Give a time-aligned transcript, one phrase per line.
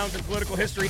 [0.00, 0.88] Largest in political history.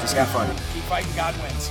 [0.00, 0.52] Just got funny.
[0.74, 1.70] Keep fighting, God wins.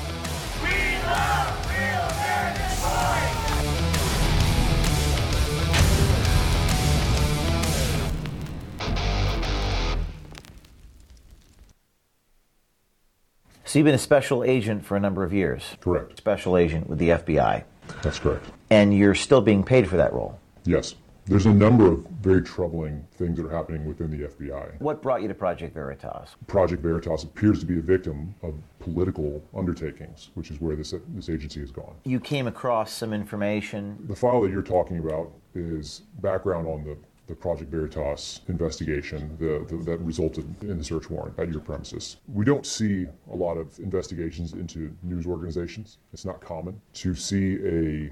[13.65, 15.63] So you've been a special agent for a number of years.
[15.79, 16.17] Correct.
[16.17, 17.63] Special agent with the FBI.
[18.01, 18.45] That's correct.
[18.69, 20.39] And you're still being paid for that role.
[20.65, 20.95] Yes.
[21.25, 24.81] There's a number of very troubling things that are happening within the FBI.
[24.81, 26.35] What brought you to Project Veritas?
[26.47, 31.29] Project Veritas appears to be a victim of political undertakings, which is where this, this
[31.29, 31.95] agency has gone.
[32.05, 34.03] You came across some information.
[34.07, 39.65] The file that you're talking about is background on the, the Project Veritas investigation the,
[39.69, 42.17] the, that resulted in the search warrant at your premises.
[42.33, 45.99] We don't see a lot of investigations into news organizations.
[46.13, 48.11] It's not common to see a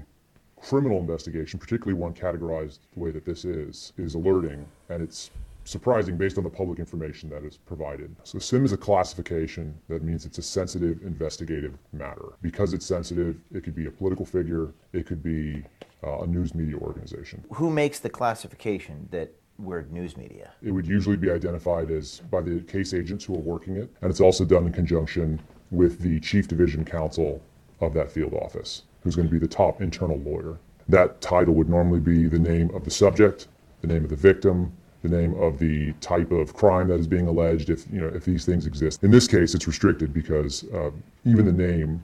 [0.62, 5.30] criminal investigation, particularly one categorized the way that this is, is alerting, and it's
[5.64, 8.14] surprising based on the public information that is provided.
[8.24, 12.32] So SIM is a classification that means it's a sensitive investigative matter.
[12.42, 15.62] Because it's sensitive, it could be a political figure, it could be
[16.02, 17.44] uh, a news media organization.
[17.54, 20.52] Who makes the classification that we're news media?
[20.62, 24.10] It would usually be identified as by the case agents who are working it, and
[24.10, 25.40] it's also done in conjunction
[25.70, 27.42] with the chief division counsel
[27.80, 30.58] of that field office, who's going to be the top internal lawyer.
[30.88, 33.48] That title would normally be the name of the subject,
[33.80, 34.72] the name of the victim,
[35.02, 38.24] the name of the type of crime that is being alleged, if you know if
[38.24, 39.02] these things exist.
[39.02, 40.90] In this case, it's restricted because uh,
[41.24, 42.02] even the name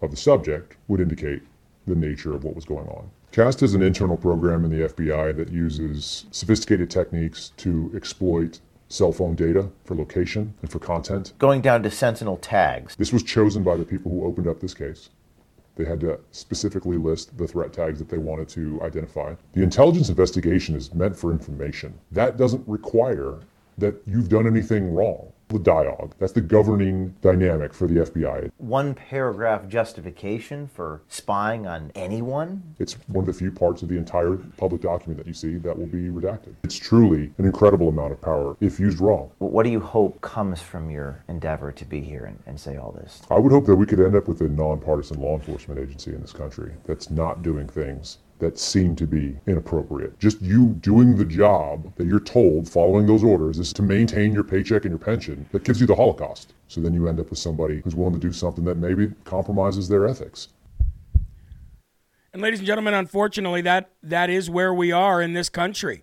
[0.00, 1.42] of the subject would indicate
[1.86, 3.10] the nature of what was going on.
[3.32, 9.10] CAST is an internal program in the FBI that uses sophisticated techniques to exploit cell
[9.10, 11.32] phone data for location and for content.
[11.38, 12.94] Going down to Sentinel tags.
[12.96, 15.08] This was chosen by the people who opened up this case.
[15.76, 19.34] They had to specifically list the threat tags that they wanted to identify.
[19.54, 21.98] The intelligence investigation is meant for information.
[22.10, 23.40] That doesn't require
[23.78, 25.31] that you've done anything wrong.
[25.52, 28.50] The dialogue, that's the governing dynamic for the FBI.
[28.56, 32.74] One paragraph justification for spying on anyone?
[32.78, 35.78] It's one of the few parts of the entire public document that you see that
[35.78, 36.54] will be redacted.
[36.64, 39.30] It's truly an incredible amount of power if used wrong.
[39.40, 42.92] What do you hope comes from your endeavor to be here and, and say all
[42.92, 43.20] this?
[43.30, 46.22] I would hope that we could end up with a nonpartisan law enforcement agency in
[46.22, 50.18] this country that's not doing things that seem to be inappropriate.
[50.18, 54.42] Just you doing the job that you're told, following those orders, is to maintain your
[54.42, 56.52] paycheck and your pension that gives you the Holocaust.
[56.66, 59.88] So then you end up with somebody who's willing to do something that maybe compromises
[59.88, 60.48] their ethics.
[62.32, 66.02] And ladies and gentlemen, unfortunately, that that is where we are in this country.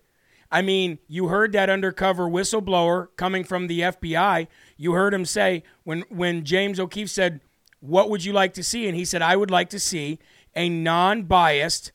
[0.50, 4.48] I mean, you heard that undercover whistleblower coming from the FBI.
[4.78, 7.42] You heard him say when when James O'Keefe said,
[7.82, 10.20] "What would you like to see?" and he said, "I would like to see
[10.56, 11.92] a non-biased,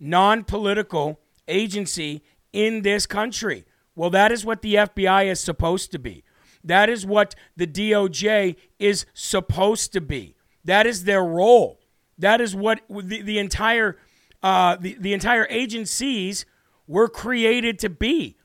[0.00, 3.64] non-political agency in this country."
[3.94, 6.24] Well, that is what the FBI is supposed to be.
[6.64, 10.34] That is what the DOJ is supposed to be.
[10.64, 11.80] That is their role.
[12.18, 13.96] That is what the, the entire
[14.42, 16.46] uh, the, the entire agencies
[16.86, 18.36] were created to be.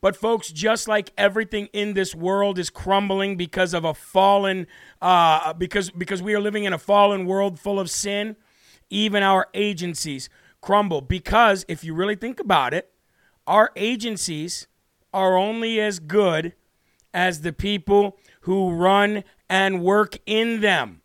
[0.00, 4.66] But, folks, just like everything in this world is crumbling because of a fallen,
[5.00, 8.36] uh, because, because we are living in a fallen world full of sin,
[8.90, 10.28] even our agencies
[10.64, 11.02] crumble.
[11.02, 12.90] Because if you really think about it,
[13.46, 14.66] our agencies
[15.12, 16.54] are only as good
[17.12, 21.02] as the people who run and work in them.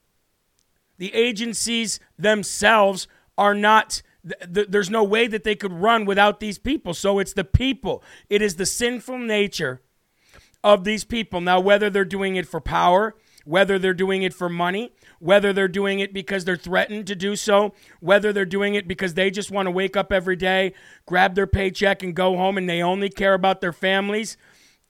[0.97, 3.07] The agencies themselves
[3.37, 6.93] are not th- th- there's no way that they could run without these people.
[6.93, 8.01] So it's the people.
[8.29, 9.81] It is the sinful nature
[10.63, 11.41] of these people.
[11.41, 13.15] Now, whether they're doing it for power,
[13.49, 17.35] whether they're doing it for money, whether they're doing it because they're threatened to do
[17.35, 20.71] so, whether they're doing it because they just want to wake up every day,
[21.07, 24.37] grab their paycheck, and go home and they only care about their families,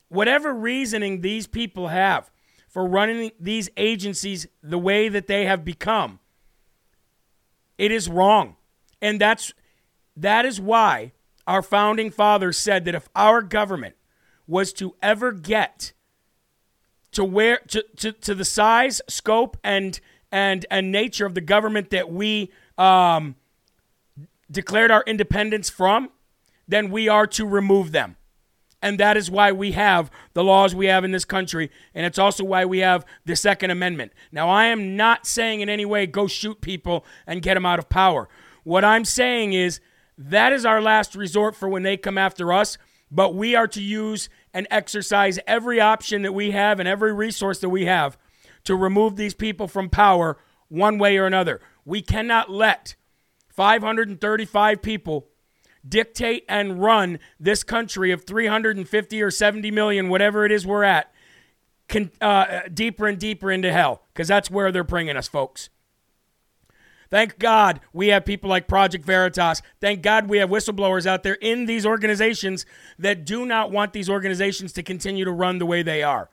[0.09, 2.29] whatever reasoning these people have
[2.67, 6.19] for running these agencies the way that they have become,
[7.77, 8.57] it is wrong.
[9.01, 9.53] And that's
[10.17, 11.13] that is why
[11.47, 13.95] our founding fathers said that if our government
[14.47, 15.93] was to ever get
[17.11, 19.99] to where to, to, to the size, scope, and
[20.31, 23.35] and and nature of the government that we um,
[24.49, 26.09] declared our independence from,
[26.67, 28.15] then we are to remove them.
[28.81, 31.69] And that is why we have the laws we have in this country.
[31.93, 34.13] And it's also why we have the Second Amendment.
[34.31, 37.79] Now, I am not saying in any way go shoot people and get them out
[37.79, 38.29] of power.
[38.63, 39.81] What I'm saying is
[40.17, 42.77] that is our last resort for when they come after us,
[43.11, 47.59] but we are to use and exercise every option that we have and every resource
[47.59, 48.17] that we have
[48.63, 50.37] to remove these people from power
[50.67, 51.61] one way or another.
[51.85, 52.95] We cannot let
[53.49, 55.27] 535 people
[55.87, 61.11] dictate and run this country of 350 or 70 million, whatever it is we're at,
[61.87, 65.69] can, uh, deeper and deeper into hell, because that's where they're bringing us, folks.
[67.09, 69.61] Thank God we have people like Project Veritas.
[69.81, 72.65] Thank God we have whistleblowers out there in these organizations
[72.99, 76.29] that do not want these organizations to continue to run the way they are.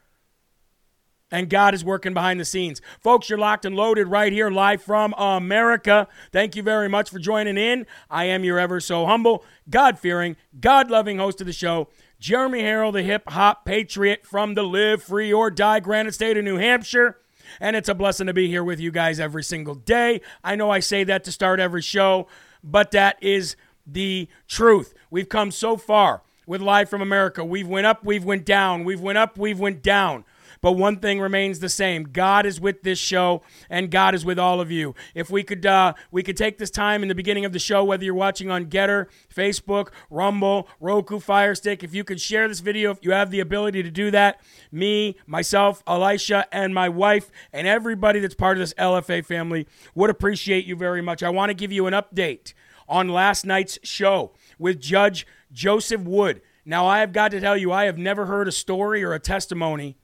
[1.30, 2.80] And God is working behind the scenes.
[3.00, 6.06] Folks, you're locked and loaded right here, live from America.
[6.30, 7.84] Thank you very much for joining in.
[8.08, 11.88] I am your ever so humble, God fearing, God loving host of the show,
[12.20, 16.44] Jeremy Herrell, the hip hop patriot from the live free or die granite state of
[16.44, 17.18] New Hampshire.
[17.60, 20.20] And it's a blessing to be here with you guys every single day.
[20.42, 22.26] I know I say that to start every show,
[22.62, 23.56] but that is
[23.86, 24.94] the truth.
[25.10, 27.44] We've come so far with Live from America.
[27.44, 30.24] We've went up, we've went down, we've went up, we've went down.
[30.66, 32.02] But one thing remains the same.
[32.02, 34.96] God is with this show, and God is with all of you.
[35.14, 37.84] If we could, uh, we could take this time in the beginning of the show,
[37.84, 42.58] whether you're watching on Gettr, Facebook, Rumble, Roku, Fire Stick, if you could share this
[42.58, 44.40] video, if you have the ability to do that,
[44.72, 50.10] me, myself, Elisha, and my wife, and everybody that's part of this LFA family would
[50.10, 51.22] appreciate you very much.
[51.22, 52.54] I want to give you an update
[52.88, 56.42] on last night's show with Judge Joseph Wood.
[56.64, 59.20] Now, I have got to tell you, I have never heard a story or a
[59.20, 59.96] testimony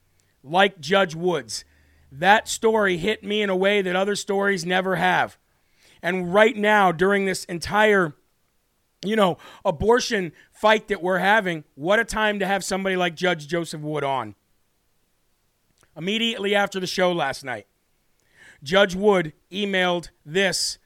[0.43, 1.65] like Judge Woods.
[2.11, 5.37] That story hit me in a way that other stories never have.
[6.01, 8.13] And right now, during this entire,
[9.03, 13.47] you know, abortion fight that we're having, what a time to have somebody like Judge
[13.47, 14.35] Joseph Wood on.
[15.95, 17.67] Immediately after the show last night,
[18.61, 20.77] Judge Wood emailed this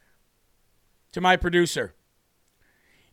[1.11, 1.93] to my producer.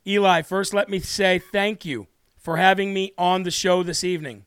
[0.06, 2.06] Eli, first let me say thank you
[2.38, 4.44] for having me on the show this evening.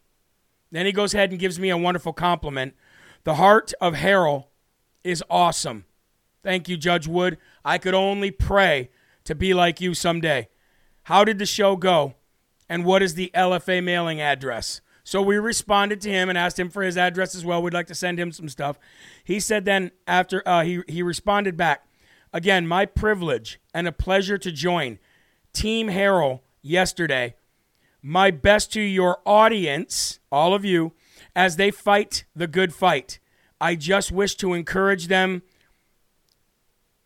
[0.72, 2.76] Then he goes ahead and gives me a wonderful compliment.
[3.24, 4.50] The heart of Herrell
[5.04, 5.86] is awesome.
[6.44, 7.38] Thank you, Judge Wood.
[7.64, 8.90] I could only pray
[9.24, 10.50] to be like you someday.
[11.04, 12.16] How did the show go?
[12.70, 14.82] And what is the LFA mailing address?
[15.08, 17.64] So we responded to him and asked him for his address as well.
[17.64, 18.78] We'd like to send him some stuff.
[19.24, 21.88] He said then after uh, he he responded back,
[22.34, 25.00] again, my privilege and a pleasure to join
[25.54, 27.36] Team Herrell yesterday
[28.02, 30.94] my best to your audience, all of you,
[31.36, 33.20] as they fight the good fight.
[33.60, 35.42] I just wish to encourage them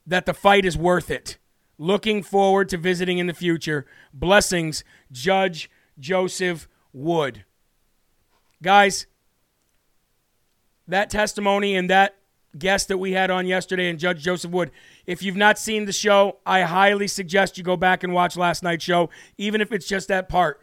[0.06, 1.38] that the fight is worth it.
[1.78, 3.86] Looking forward to visiting in the future.
[4.14, 7.46] Blessings, Judge Joseph Wood.
[8.62, 9.08] Guys,
[10.88, 12.18] that testimony and that
[12.58, 14.72] guest that we had on yesterday and Judge Joseph Wood.
[15.06, 18.62] If you've not seen the show, I highly suggest you go back and watch last
[18.62, 20.60] night's show, even if it's just that part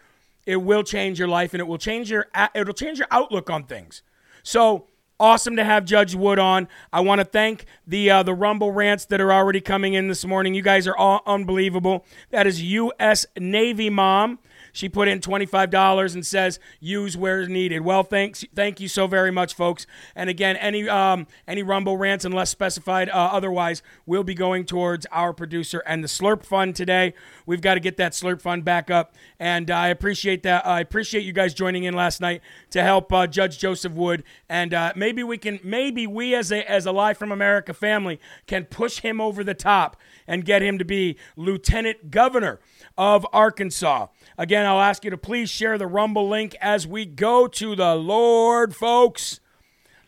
[0.49, 3.65] it will change your life and it will change your it'll change your outlook on
[3.65, 4.03] things.
[4.43, 4.87] So
[5.21, 6.69] awesome to have Judge Wood on.
[6.91, 10.25] I want to thank the uh, the Rumble rants that are already coming in this
[10.25, 10.55] morning.
[10.55, 12.07] You guys are all unbelievable.
[12.31, 13.27] That is U.S.
[13.37, 14.39] Navy Mom.
[14.79, 17.81] She put in $25 and says use where needed.
[17.81, 19.89] Well, thanks, thank you so very much, folks.
[20.15, 25.05] And again, any um, any Rumble rants, unless specified uh, otherwise, will be going towards
[25.11, 27.13] our producer and the Slurp Fund today.
[27.45, 30.65] We've got to get that Slurp Fund back up, and uh, I appreciate that.
[30.65, 34.73] I appreciate you guys joining in last night to help uh, Judge Joseph Wood, and
[34.73, 38.65] uh, maybe we can, maybe we as a as a Live from America family can
[38.65, 39.97] push him over the top
[40.29, 42.61] and get him to be Lieutenant Governor
[42.97, 44.07] of Arkansas.
[44.37, 47.95] Again, I'll ask you to please share the Rumble link as we go to the
[47.95, 49.41] Lord, folks.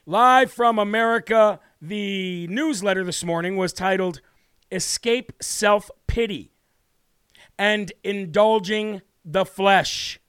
[0.04, 4.20] Live from America, the newsletter this morning was titled
[4.70, 6.52] Escape Self Pity
[7.58, 10.20] and Indulging the Flesh.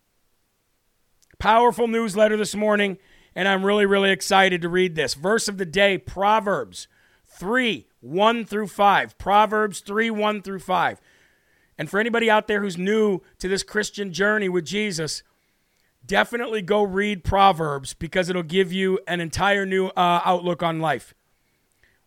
[1.38, 3.00] Powerful newsletter this morning,
[3.35, 5.13] and I'm really, really excited to read this.
[5.13, 6.88] Verse of the day Proverbs
[7.25, 9.17] 3 1 through 5.
[9.17, 11.01] Proverbs 3 1 through 5.
[11.81, 15.23] And for anybody out there who's new to this Christian journey with Jesus,
[16.05, 21.15] definitely go read Proverbs because it'll give you an entire new uh, outlook on life.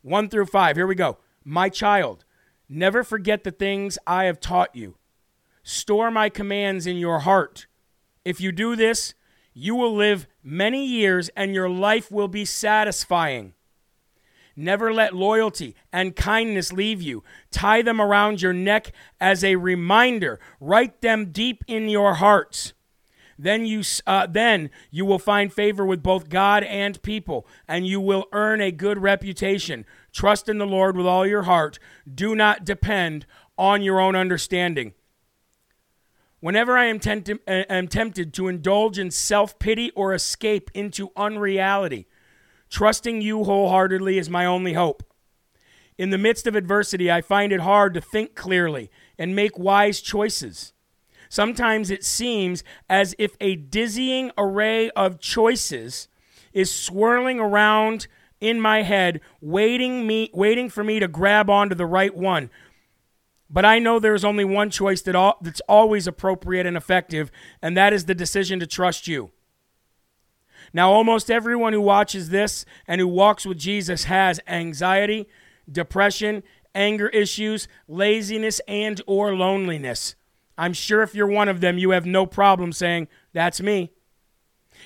[0.02, 0.76] 1 through 5.
[0.76, 1.18] Here we go.
[1.42, 2.24] My child,
[2.68, 4.94] never forget the things I have taught you.
[5.64, 7.66] Store my commands in your heart.
[8.24, 9.14] If you do this,
[9.54, 13.54] you will live many years and your life will be satisfying.
[14.56, 17.24] Never let loyalty and kindness leave you.
[17.50, 20.38] Tie them around your neck as a reminder.
[20.60, 22.72] Write them deep in your hearts.
[23.36, 28.00] Then you, uh, then you will find favor with both God and people, and you
[28.00, 29.84] will earn a good reputation.
[30.12, 31.80] Trust in the Lord with all your heart.
[32.12, 33.26] Do not depend
[33.58, 34.94] on your own understanding.
[36.38, 41.10] Whenever I am, tempted, uh, am tempted to indulge in self pity or escape into
[41.16, 42.06] unreality,
[42.74, 45.04] Trusting you wholeheartedly is my only hope.
[45.96, 50.00] In the midst of adversity, I find it hard to think clearly and make wise
[50.00, 50.72] choices.
[51.28, 56.08] Sometimes it seems as if a dizzying array of choices
[56.52, 58.08] is swirling around
[58.40, 62.50] in my head, waiting me waiting for me to grab onto the right one.
[63.48, 67.30] But I know there's only one choice that all, that's always appropriate and effective,
[67.62, 69.30] and that is the decision to trust you.
[70.74, 75.28] Now, almost everyone who watches this and who walks with Jesus has anxiety,
[75.70, 76.42] depression,
[76.74, 80.16] anger issues, laziness, and or loneliness.
[80.58, 83.92] I'm sure if you're one of them, you have no problem saying, "That's me."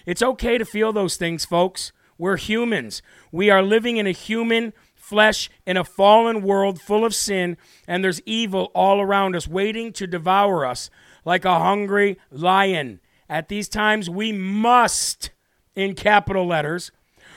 [0.04, 1.92] It's okay to feel those things, folks.
[2.18, 3.00] We're humans.
[3.32, 8.04] We are living in a human flesh in a fallen world full of sin, and
[8.04, 10.90] there's evil all around us waiting to devour us
[11.24, 13.00] like a hungry lion.
[13.26, 15.30] At these times, we must
[15.78, 16.90] in capital letters.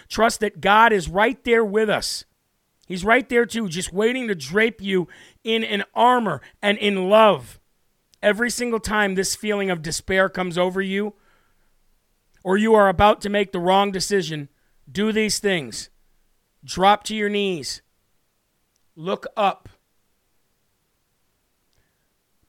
[0.10, 2.25] Trust that God is right there with us.
[2.88, 5.07] He's right there too, just waiting to drape you
[5.43, 7.60] in an armor and in love.
[8.21, 11.13] Every single time this feeling of despair comes over you,
[12.43, 14.50] or you are about to make the wrong decision,
[14.91, 15.89] do these things.
[16.65, 17.83] Drop to your knees.
[18.95, 19.69] Look up.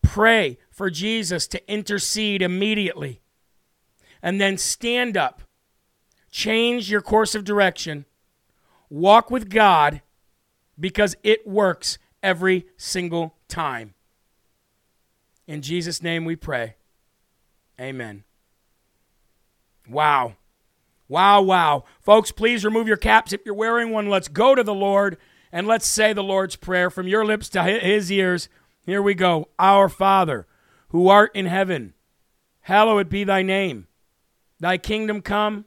[0.00, 3.20] Pray for Jesus to intercede immediately.
[4.22, 5.42] And then stand up
[6.32, 8.06] change your course of direction,
[8.90, 10.02] walk with God
[10.80, 13.94] because it works every single time.
[15.46, 16.74] In Jesus' name we pray.
[17.80, 18.24] Amen.
[19.88, 20.34] Wow.
[21.08, 21.84] Wow, wow.
[22.00, 24.08] Folks, please remove your caps if you're wearing one.
[24.08, 25.18] Let's go to the Lord
[25.52, 28.48] and let's say the Lord's Prayer from your lips to his ears.
[28.86, 29.48] Here we go.
[29.58, 30.46] Our Father,
[30.88, 31.92] who art in heaven,
[32.62, 33.88] hallowed be thy name.
[34.58, 35.66] Thy kingdom come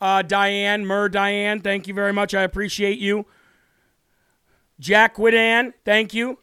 [0.00, 2.34] uh, Diane, Mur Diane, thank you very much.
[2.34, 3.26] I appreciate you.
[4.78, 6.38] Jack Widan, thank you.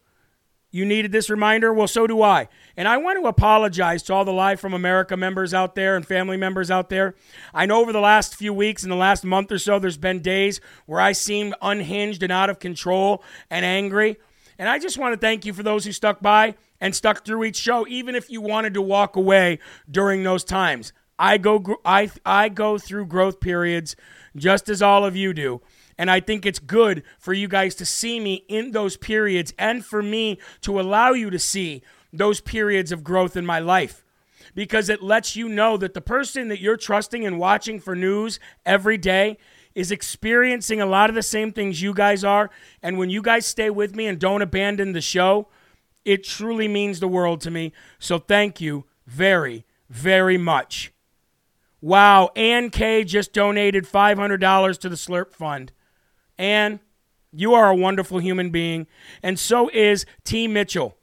[0.69, 1.73] You needed this reminder.
[1.73, 2.49] Well, so do I.
[2.75, 6.05] And I want to apologize to all the Live from America members out there and
[6.05, 7.15] family members out there.
[7.53, 10.21] I know over the last few weeks and the last month or so, there's been
[10.21, 14.17] days where I seemed unhinged and out of control and angry.
[14.59, 17.45] And I just want to thank you for those who stuck by and stuck through
[17.45, 19.59] each show, even if you wanted to walk away
[19.89, 20.93] during those times.
[21.19, 23.95] I go I I go through growth periods
[24.35, 25.61] just as all of you do.
[25.97, 29.83] And I think it's good for you guys to see me in those periods and
[29.83, 31.81] for me to allow you to see
[32.13, 34.03] those periods of growth in my life.
[34.55, 38.39] because it lets you know that the person that you're trusting and watching for news
[38.65, 39.37] every day
[39.75, 42.49] is experiencing a lot of the same things you guys are.
[42.81, 45.47] And when you guys stay with me and don't abandon the show,
[46.05, 47.73] it truly means the world to me.
[47.99, 50.91] So thank you very, very much.
[51.81, 55.71] Wow, Ann K just donated $500 to the Slurp Fund.
[56.37, 56.79] Ann,
[57.31, 58.87] you are a wonderful human being,
[59.21, 60.47] and so is T.
[60.47, 60.97] Mitchell.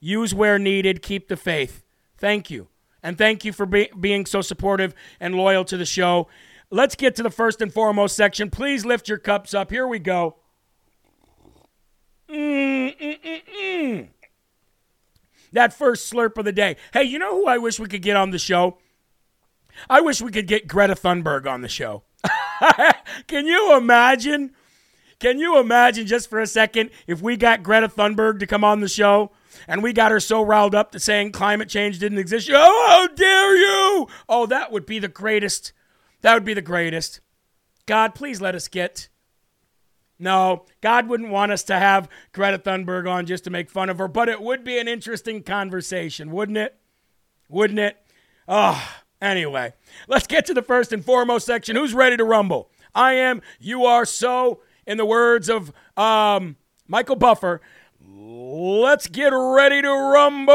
[0.00, 1.82] Use where needed, keep the faith.
[2.18, 2.68] Thank you.
[3.02, 6.28] And thank you for be- being so supportive and loyal to the show.
[6.70, 8.50] Let's get to the first and foremost section.
[8.50, 9.70] Please lift your cups up.
[9.70, 10.36] Here we go.
[12.28, 14.08] Mm-mm-mm-mm.
[15.52, 16.76] That first slurp of the day.
[16.92, 18.78] Hey, you know who I wish we could get on the show?
[19.88, 22.02] I wish we could get Greta Thunberg on the show.
[23.26, 24.52] Can you imagine?
[25.18, 28.80] Can you imagine just for a second if we got Greta Thunberg to come on
[28.80, 29.30] the show
[29.68, 32.50] and we got her so riled up to saying climate change didn't exist?
[32.52, 34.08] Oh, how dare you!
[34.28, 35.72] Oh, that would be the greatest.
[36.22, 37.20] That would be the greatest.
[37.86, 39.08] God, please let us get.
[40.18, 43.98] No, God wouldn't want us to have Greta Thunberg on just to make fun of
[43.98, 46.76] her, but it would be an interesting conversation, wouldn't it?
[47.48, 47.96] Wouldn't it?
[48.46, 49.72] Oh, anyway,
[50.08, 51.76] let's get to the first and foremost section.
[51.76, 52.68] Who's ready to rumble?
[52.94, 53.40] I am.
[53.58, 54.60] You are so.
[54.84, 56.56] In the words of um,
[56.88, 57.60] Michael Buffer,
[58.04, 60.52] let's get ready to rumble.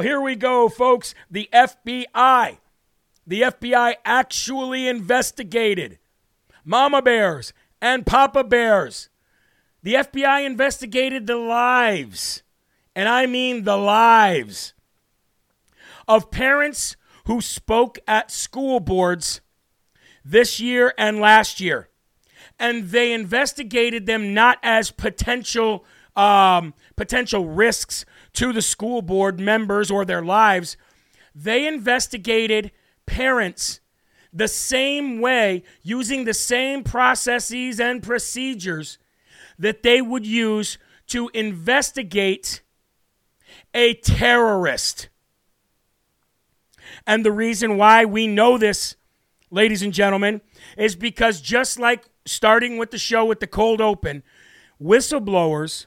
[0.00, 1.14] Here we go, folks.
[1.30, 2.58] The FBI.
[3.26, 6.00] The FBI actually investigated
[6.64, 9.08] Mama Bears and Papa Bears.
[9.82, 12.42] The FBI investigated the lives,
[12.94, 14.74] and I mean the lives,
[16.10, 19.40] of parents who spoke at school boards
[20.24, 21.88] this year and last year.
[22.58, 25.84] And they investigated them not as potential
[26.16, 30.76] um, potential risks to the school board members or their lives.
[31.32, 32.72] They investigated
[33.06, 33.80] parents
[34.32, 38.98] the same way, using the same processes and procedures
[39.60, 42.62] that they would use to investigate
[43.72, 45.09] a terrorist.
[47.06, 48.96] And the reason why we know this,
[49.50, 50.40] ladies and gentlemen,
[50.76, 54.22] is because just like starting with the show with the cold open,
[54.80, 55.86] whistleblowers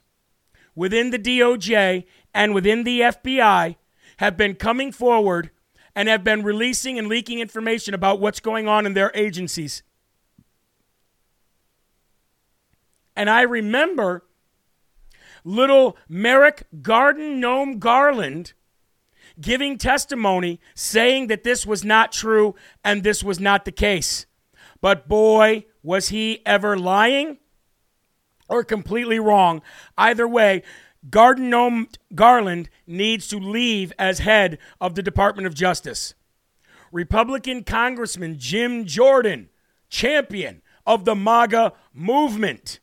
[0.76, 3.76] within the DOJ and within the FBI
[4.18, 5.52] have been coming forward
[5.96, 9.84] and have been releasing and leaking information about what's going on in their agencies.
[13.16, 14.24] And I remember
[15.44, 18.54] little Merrick Garden Gnome Garland
[19.40, 24.26] giving testimony saying that this was not true and this was not the case.
[24.82, 27.38] But boy, was he ever lying
[28.48, 29.62] or completely wrong.
[29.98, 30.64] Either way,
[31.10, 36.14] Garden Gnome Garland needs to leave as head of the Department of Justice.
[36.92, 39.50] Republican Congressman Jim Jordan,
[39.90, 42.80] champion of the MAGA movement,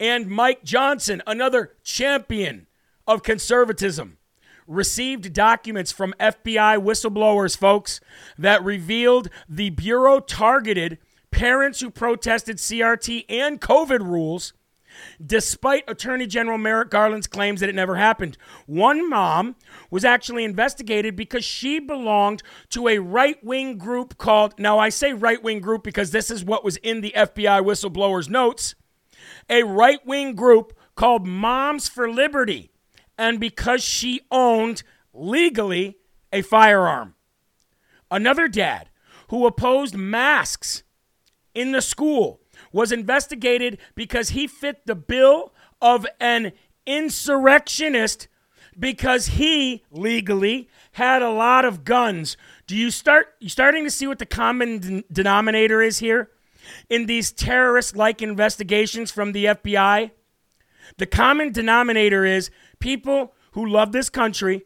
[0.00, 2.66] and Mike Johnson, another champion
[3.06, 4.15] of conservatism,
[4.66, 8.00] received documents from FBI whistleblowers, folks,
[8.38, 10.98] that revealed the Bureau targeted
[11.30, 14.52] parents who protested CRT and COVID rules
[15.24, 18.36] despite Attorney General Merrick Garland's claims that it never happened.
[18.66, 19.56] One mom
[19.90, 25.12] was actually investigated because she belonged to a right wing group called, now I say
[25.12, 28.74] right wing group because this is what was in the FBI whistleblower's notes,
[29.48, 32.70] a right wing group called Moms for Liberty.
[33.18, 35.96] And because she owned legally
[36.32, 37.14] a firearm.
[38.10, 38.88] Another dad
[39.28, 40.82] who opposed masks
[41.54, 42.40] in the school
[42.72, 46.52] was investigated because he fit the bill of an
[46.86, 48.28] insurrectionist
[48.78, 52.36] because he legally had a lot of guns.
[52.66, 56.30] Do you start you starting to see what the common d- denominator is here
[56.90, 60.10] in these terrorist-like investigations from the FBI?
[60.98, 64.62] The common denominator is people who love this country,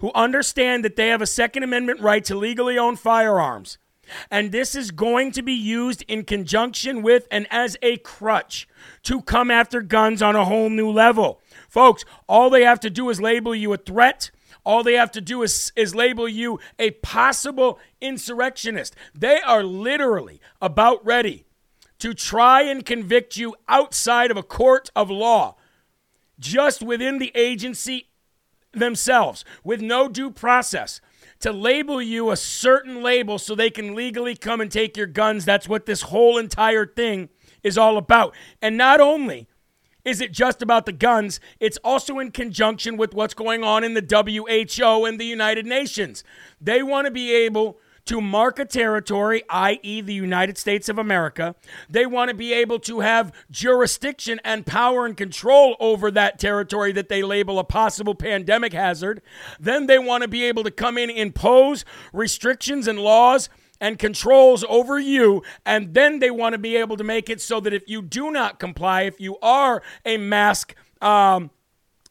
[0.00, 3.78] who understand that they have a second amendment right to legally own firearms.
[4.30, 8.68] And this is going to be used in conjunction with and as a crutch
[9.04, 11.40] to come after guns on a whole new level.
[11.68, 14.30] Folks, all they have to do is label you a threat.
[14.64, 18.94] All they have to do is, is label you a possible insurrectionist.
[19.14, 21.46] They are literally about ready
[22.00, 25.56] to try and convict you outside of a court of law,
[26.42, 28.08] just within the agency
[28.72, 31.00] themselves, with no due process
[31.40, 35.44] to label you a certain label so they can legally come and take your guns.
[35.44, 37.30] That's what this whole entire thing
[37.62, 38.34] is all about.
[38.60, 39.48] And not only
[40.04, 41.38] is it just about the guns?
[41.60, 46.24] It's also in conjunction with what's going on in the WHO and the United Nations.
[46.60, 51.54] They want to be able to mark a territory, i.e., the United States of America.
[51.88, 56.92] They want to be able to have jurisdiction and power and control over that territory
[56.92, 59.22] that they label a possible pandemic hazard.
[59.60, 63.48] Then they want to be able to come in, impose restrictions and laws
[63.80, 65.42] and controls over you.
[65.66, 68.30] And then they want to be able to make it so that if you do
[68.30, 71.50] not comply, if you are a mask, um,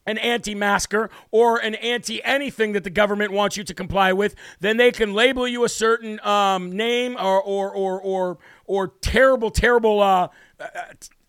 [0.05, 4.35] an anti masker or an anti anything that the government wants you to comply with,
[4.59, 9.51] then they can label you a certain um, name or, or, or, or, or terrible,
[9.51, 10.27] terrible uh,
[10.59, 10.67] uh,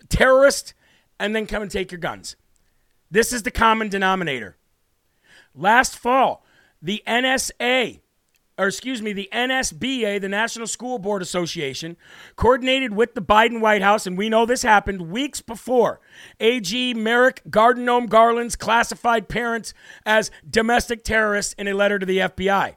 [0.08, 0.74] terrorist
[1.18, 2.36] and then come and take your guns.
[3.10, 4.56] This is the common denominator.
[5.54, 6.44] Last fall,
[6.80, 8.00] the NSA
[8.58, 11.96] or excuse me, the NSBA, the National School Board Association,
[12.36, 16.00] coordinated with the Biden White House, and we know this happened weeks before.
[16.40, 19.72] AG Merrick Garden Garland's classified parents
[20.04, 22.76] as domestic terrorists in a letter to the FBI.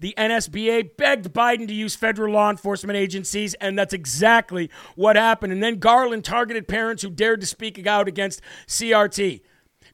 [0.00, 5.52] The NSBA begged Biden to use federal law enforcement agencies, and that's exactly what happened.
[5.52, 9.40] And then Garland targeted parents who dared to speak out against CRT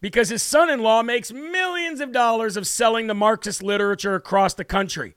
[0.04, 4.52] because his son in law makes millions of dollars of selling the Marxist literature across
[4.52, 5.14] the country.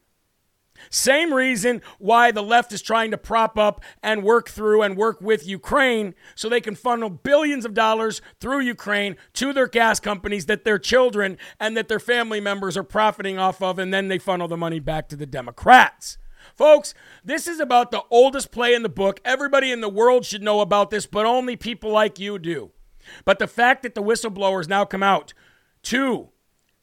[0.89, 5.19] Same reason why the left is trying to prop up and work through and work
[5.19, 10.45] with Ukraine so they can funnel billions of dollars through Ukraine to their gas companies
[10.45, 14.17] that their children and that their family members are profiting off of, and then they
[14.17, 16.17] funnel the money back to the Democrats.
[16.55, 16.93] Folks,
[17.25, 19.19] this is about the oldest play in the book.
[19.25, 22.71] Everybody in the world should know about this, but only people like you do.
[23.25, 25.33] But the fact that the whistleblowers now come out
[25.83, 26.29] to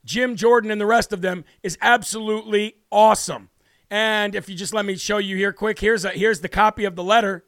[0.05, 3.51] Jim Jordan and the rest of them is absolutely awesome.
[3.91, 6.85] And if you just let me show you here quick, here's a, here's the copy
[6.85, 7.45] of the letter.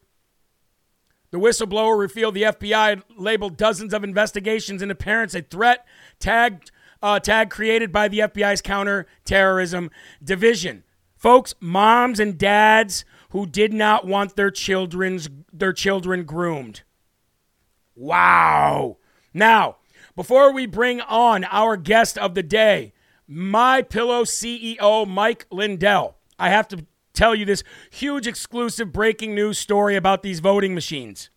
[1.31, 5.85] The whistleblower revealed the FBI labeled dozens of investigations into parents a threat
[6.19, 6.69] tag
[7.03, 9.91] uh, tag created by the FBI's counterterrorism
[10.23, 10.85] division.
[11.15, 16.83] Folks, moms and dads who did not want their children's their children groomed.
[17.97, 18.99] Wow.
[19.33, 19.77] Now,
[20.15, 22.93] before we bring on our guest of the day,
[23.27, 29.59] my pillow CEO Mike Lindell, I have to tell you this huge exclusive breaking news
[29.59, 31.31] story about these voting machines.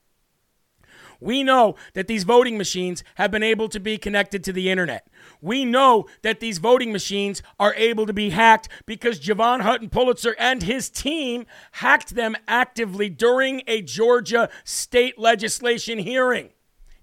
[1.19, 5.07] We know that these voting machines have been able to be connected to the internet.
[5.41, 10.35] We know that these voting machines are able to be hacked because Jovan Hutton Pulitzer
[10.39, 16.49] and his team hacked them actively during a Georgia state legislation hearing.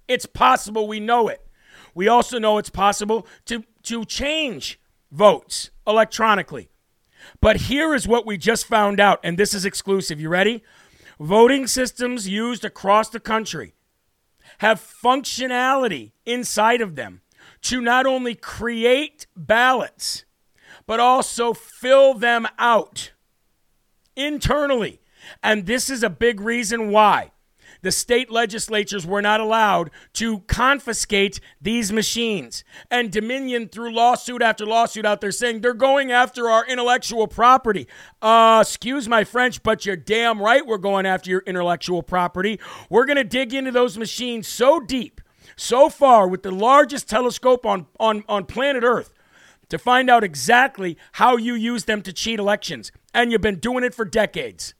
[0.08, 1.46] It's possible, we know it.
[1.94, 6.70] We also know it's possible to, to change votes electronically.
[7.40, 10.20] But here is what we just found out, and this is exclusive.
[10.20, 10.62] You ready?
[11.18, 13.75] Voting systems used across the country
[14.58, 17.20] have functionality inside of them
[17.62, 20.24] to not only create ballots,
[20.86, 23.12] but also fill them out
[24.14, 25.00] internally.
[25.42, 27.32] And this is a big reason why
[27.86, 32.64] the state legislatures were not allowed to confiscate these machines.
[32.90, 37.86] And Dominion, through lawsuit after lawsuit out there, saying they're going after our intellectual property.
[38.20, 42.58] Uh, excuse my French, but you're damn right we're going after your intellectual property.
[42.90, 45.20] We're going to dig into those machines so deep,
[45.54, 49.12] so far, with the largest telescope on, on, on planet Earth
[49.68, 52.90] to find out exactly how you use them to cheat elections.
[53.14, 54.74] And you've been doing it for decades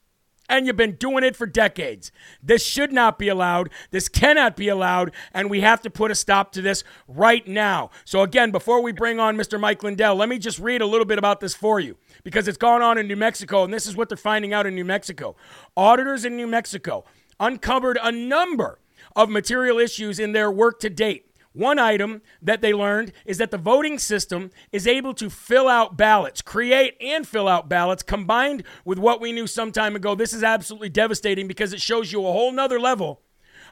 [0.48, 2.12] and you've been doing it for decades.
[2.42, 3.70] This should not be allowed.
[3.90, 7.90] This cannot be allowed, and we have to put a stop to this right now.
[8.04, 9.58] So, again, before we bring on Mr.
[9.58, 12.58] Mike Lindell, let me just read a little bit about this for you because it's
[12.58, 15.36] gone on in New Mexico, and this is what they're finding out in New Mexico.
[15.76, 17.04] Auditors in New Mexico
[17.38, 18.78] uncovered a number
[19.14, 21.25] of material issues in their work to date
[21.56, 25.96] one item that they learned is that the voting system is able to fill out
[25.96, 30.14] ballots, create and fill out ballots combined with what we knew some time ago.
[30.14, 33.22] This is absolutely devastating because it shows you a whole nother level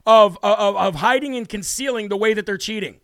[0.07, 3.01] of, of, of hiding and concealing the way that they're cheating.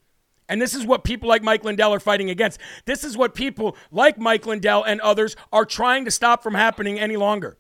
[0.49, 2.59] And this is what people like Mike Lindell are fighting against.
[2.85, 6.99] This is what people like Mike Lindell and others are trying to stop from happening
[6.99, 7.57] any longer.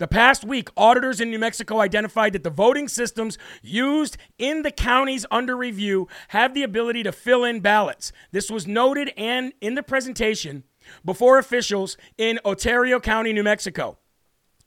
[0.00, 4.70] The past week, auditors in New Mexico identified that the voting systems used in the
[4.70, 8.10] counties under review have the ability to fill in ballots.
[8.32, 10.64] This was noted and in the presentation
[11.04, 13.98] before officials in Otero County, New Mexico.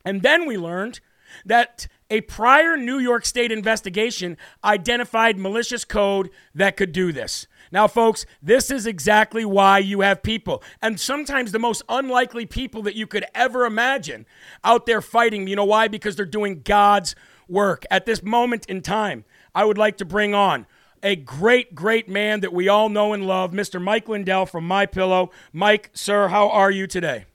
[0.06, 1.00] And then we learned
[1.44, 7.48] that a prior New York State investigation identified malicious code that could do this.
[7.74, 12.84] Now, folks, this is exactly why you have people, and sometimes the most unlikely people
[12.84, 14.28] that you could ever imagine
[14.64, 15.48] out there fighting.
[15.48, 15.88] You know why?
[15.88, 17.16] Because they're doing God's
[17.50, 17.84] work.
[17.90, 20.68] At this moment in time, I would like to bring on
[21.02, 23.82] a great, great man that we all know and love, Mr.
[23.82, 25.32] Mike Lindell from My Pillow.
[25.52, 27.26] Mike, sir, how are you today?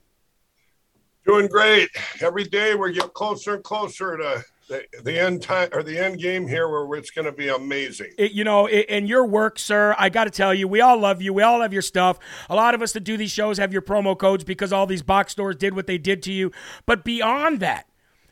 [1.25, 1.89] Doing great.
[2.21, 6.47] Every day we're getting closer and closer to the, end time or the end game
[6.47, 8.11] here where it's going to be amazing.
[8.17, 11.21] It, you know, in your work, sir, I got to tell you, we all love
[11.21, 11.33] you.
[11.33, 12.19] We all have your stuff.
[12.49, 15.01] A lot of us that do these shows have your promo codes because all these
[15.01, 16.51] box stores did what they did to you.
[16.85, 17.87] But beyond that,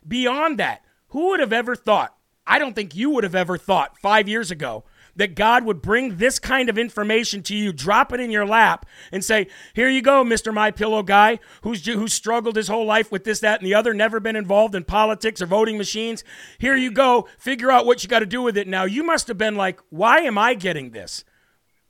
[0.08, 2.16] beyond that, who would have ever thought?
[2.46, 4.86] I don't think you would have ever thought five years ago
[5.18, 8.86] that God would bring this kind of information to you, drop it in your lap,
[9.12, 13.12] and say, "Here you go, Mister My Pillow guy, who's who's struggled his whole life
[13.12, 16.24] with this, that, and the other, never been involved in politics or voting machines.
[16.58, 17.28] Here you go.
[17.38, 19.80] Figure out what you got to do with it now." You must have been like,
[19.90, 21.24] "Why am I getting this?"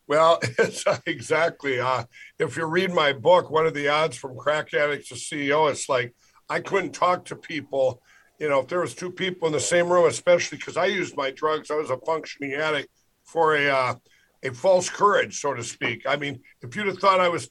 [0.07, 1.79] Well, it's exactly.
[1.79, 2.05] Uh,
[2.39, 5.89] if you read my book, one of the odds from crack addicts to CEO, it's
[5.89, 6.15] like
[6.49, 8.01] I couldn't talk to people.
[8.39, 11.17] You know, if there was two people in the same room, especially because I used
[11.17, 12.89] my drugs, I was a functioning addict
[13.27, 13.95] for a uh,
[14.43, 16.03] a false courage, so to speak.
[16.07, 17.49] I mean, if you'd have thought I was,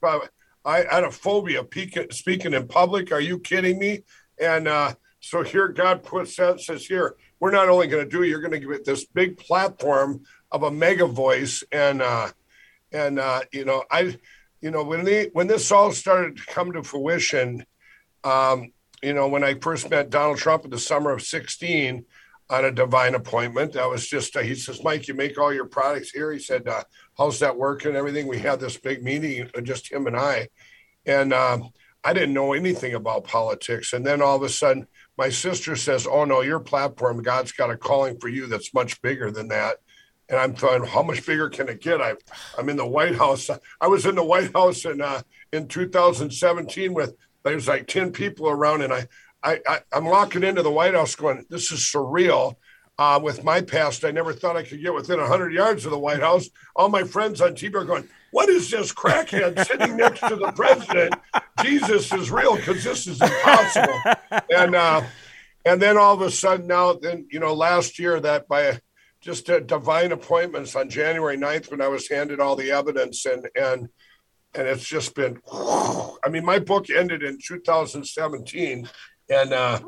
[0.64, 1.64] I had a phobia
[2.10, 3.12] speaking in public.
[3.12, 4.02] Are you kidding me?
[4.40, 8.22] And uh, so here, God puts that says here, we're not only going to do,
[8.22, 12.28] you're going to give it this big platform of a mega voice, and uh,
[12.92, 14.16] and uh, you know, I,
[14.60, 17.66] you know, when the when this all started to come to fruition,
[18.24, 22.04] um, you know, when I first met Donald Trump in the summer of '16
[22.48, 23.72] on a divine appointment.
[23.72, 26.32] That was just, uh, he says, Mike, you make all your products here.
[26.32, 26.84] He said, uh,
[27.16, 28.26] how's that working everything?
[28.26, 30.48] We had this big meeting, uh, just him and I.
[31.06, 31.70] And um,
[32.04, 33.92] I didn't know anything about politics.
[33.92, 34.86] And then all of a sudden,
[35.18, 39.00] my sister says, oh, no, your platform, God's got a calling for you that's much
[39.02, 39.78] bigger than that.
[40.28, 42.00] And I'm thinking, how much bigger can it get?
[42.00, 42.14] I,
[42.58, 43.48] I'm in the White House.
[43.80, 48.48] I was in the White House in uh, in 2017 with there's like 10 people
[48.48, 49.06] around, and I
[49.46, 52.56] I, I am walking into the White House going, this is surreal.
[52.98, 55.98] Uh, with my past, I never thought I could get within 100 yards of the
[55.98, 56.48] White House.
[56.74, 60.50] All my friends on TV are going, What is this crackhead sitting next to the
[60.52, 61.14] president?
[61.62, 64.00] Jesus is real because this is impossible.
[64.50, 65.02] and uh,
[65.66, 68.80] and then all of a sudden, now, then, you know, last year, that by
[69.20, 73.48] just a divine appointments on January 9th, when I was handed all the evidence, and,
[73.56, 73.88] and,
[74.54, 78.88] and it's just been, I mean, my book ended in 2017
[79.28, 79.80] and uh,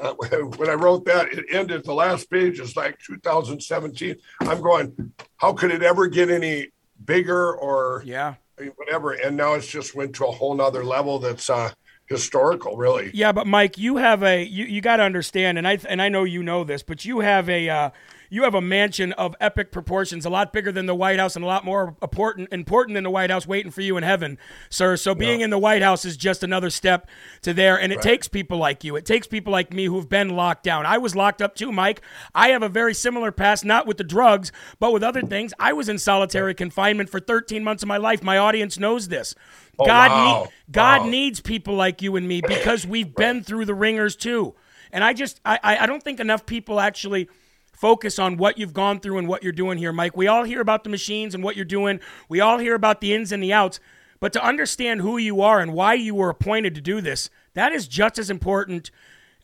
[0.00, 0.14] uh,
[0.56, 1.84] when I wrote that, it ended.
[1.84, 4.16] The last page is like 2017.
[4.40, 6.68] I'm going, how could it ever get any
[7.04, 8.34] bigger or yeah,
[8.76, 9.12] whatever?
[9.12, 11.18] And now it's just went to a whole nother level.
[11.18, 11.72] That's uh,
[12.06, 13.10] historical, really.
[13.14, 16.08] Yeah, but Mike, you have a you, you got to understand, and I and I
[16.08, 17.90] know you know this, but you have a uh,
[18.30, 21.44] you have a mansion of epic proportions, a lot bigger than the White House and
[21.44, 24.38] a lot more important important than the White House waiting for you in heaven,
[24.70, 24.96] sir.
[24.96, 27.08] So being in the White House is just another step
[27.42, 27.78] to there.
[27.78, 28.02] And it right.
[28.02, 28.96] takes people like you.
[28.96, 30.86] It takes people like me who've been locked down.
[30.86, 32.00] I was locked up too, Mike.
[32.34, 35.52] I have a very similar past, not with the drugs, but with other things.
[35.58, 38.22] I was in solitary confinement for 13 months of my life.
[38.22, 39.34] My audience knows this.
[39.78, 40.42] Oh, God, wow.
[40.42, 41.08] need, God wow.
[41.08, 43.16] needs people like you and me because we've right.
[43.16, 44.54] been through the ringers too.
[44.92, 47.28] And I just, I, I don't think enough people actually–
[47.74, 50.16] focus on what you've gone through and what you're doing here, Mike.
[50.16, 52.00] We all hear about the machines and what you're doing.
[52.28, 53.80] We all hear about the ins and the outs.
[54.20, 57.72] But to understand who you are and why you were appointed to do this, that
[57.72, 58.90] is just as important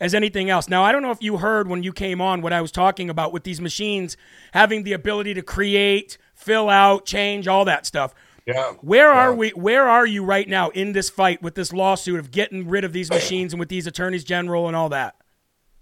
[0.01, 0.69] as anything else.
[0.69, 3.11] Now, I don't know if you heard when you came on what I was talking
[3.11, 4.16] about with these machines
[4.53, 8.14] having the ability to create, fill out, change, all that stuff.
[8.47, 8.73] Yeah.
[8.81, 9.21] Where yeah.
[9.21, 12.66] are we where are you right now in this fight with this lawsuit of getting
[12.69, 15.14] rid of these machines and with these attorneys general and all that?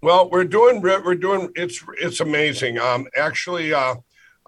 [0.01, 2.77] Well, we're doing we're doing it's it's amazing.
[2.77, 3.95] Um, actually, uh,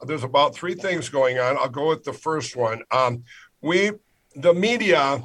[0.05, 1.57] there's about three things going on.
[1.57, 2.81] I'll go with the first one.
[2.91, 3.23] Um,
[3.61, 3.91] we
[4.35, 5.23] the media,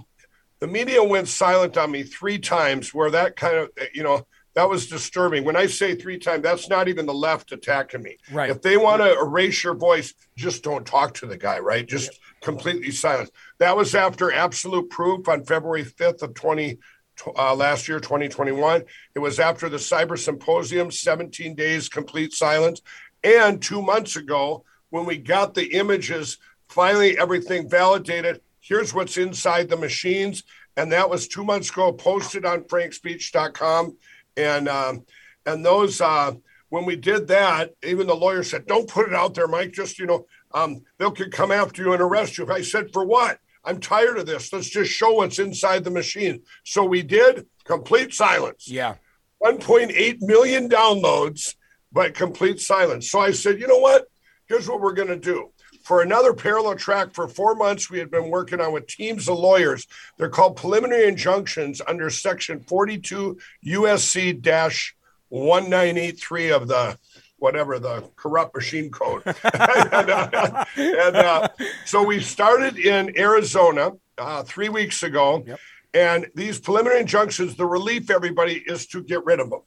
[0.58, 2.92] the media went silent on me three times.
[2.92, 5.44] Where that kind of you know that was disturbing.
[5.44, 8.16] When I say three times, that's not even the left attacking me.
[8.32, 8.50] Right.
[8.50, 11.60] If they want to erase your voice, just don't talk to the guy.
[11.60, 11.86] Right.
[11.86, 13.30] Just completely silent.
[13.58, 16.78] That was after absolute proof on February 5th of 20
[17.36, 18.82] uh, last year, 2021.
[19.14, 22.82] It was after the Cyber Symposium, 17 days complete silence.
[23.24, 28.40] And two months ago, when we got the images, finally everything validated.
[28.60, 30.44] Here's what's inside the machines.
[30.76, 33.96] And that was two months ago, posted on frankspeech.com.
[34.36, 35.04] And, um,
[35.46, 36.32] and those, uh,
[36.68, 39.72] when we did that, even the lawyer said, don't put it out there, Mike.
[39.72, 42.50] Just, you know, um, they'll could come after you and arrest you.
[42.50, 43.38] I said, for what?
[43.66, 44.52] I'm tired of this.
[44.52, 46.42] Let's just show what's inside the machine.
[46.64, 48.68] So we did complete silence.
[48.68, 48.94] Yeah.
[49.42, 51.56] 1.8 million downloads,
[51.92, 53.10] but complete silence.
[53.10, 54.06] So I said, you know what?
[54.48, 55.50] Here's what we're going to do.
[55.82, 59.38] For another parallel track for four months, we had been working on with teams of
[59.38, 59.86] lawyers.
[60.16, 64.42] They're called preliminary injunctions under Section 42 USC
[65.28, 66.98] 1983 of the
[67.46, 69.22] whatever the corrupt machine code.
[69.26, 71.48] and, uh, and uh,
[71.84, 75.44] so we started in Arizona uh, three weeks ago.
[75.46, 75.60] Yep.
[75.94, 79.60] And these preliminary injunctions, the relief, everybody, is to get rid of them.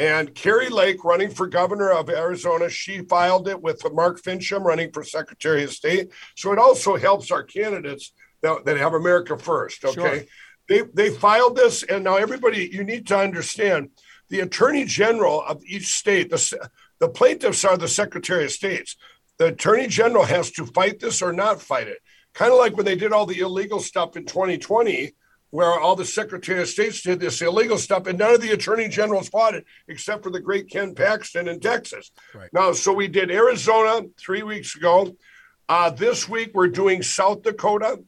[0.00, 4.90] And Kari Lake, running for governor of Arizona, she filed it with Mark Finchem running
[4.90, 6.10] for Secretary of State.
[6.34, 9.84] So it also helps our candidates that, that have America first.
[9.84, 9.92] Okay.
[9.92, 10.20] Sure.
[10.68, 13.90] They, they filed this, and now everybody, you need to understand
[14.32, 16.70] the attorney general of each state, the,
[17.02, 18.94] the plaintiffs are the Secretary of States.
[19.36, 21.98] The attorney general has to fight this or not fight it.
[22.32, 25.12] Kind of like when they did all the illegal stuff in 2020,
[25.50, 28.86] where all the Secretary of States did this illegal stuff, and none of the attorney
[28.86, 32.12] generals fought it except for the great Ken Paxton in Texas.
[32.36, 32.48] Right.
[32.52, 35.16] Now, so we did Arizona three weeks ago.
[35.68, 38.00] Uh, this week we're doing South Dakota.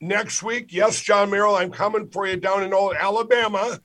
[0.00, 3.80] Next week, yes, John Merrill, I'm coming for you down in old Alabama.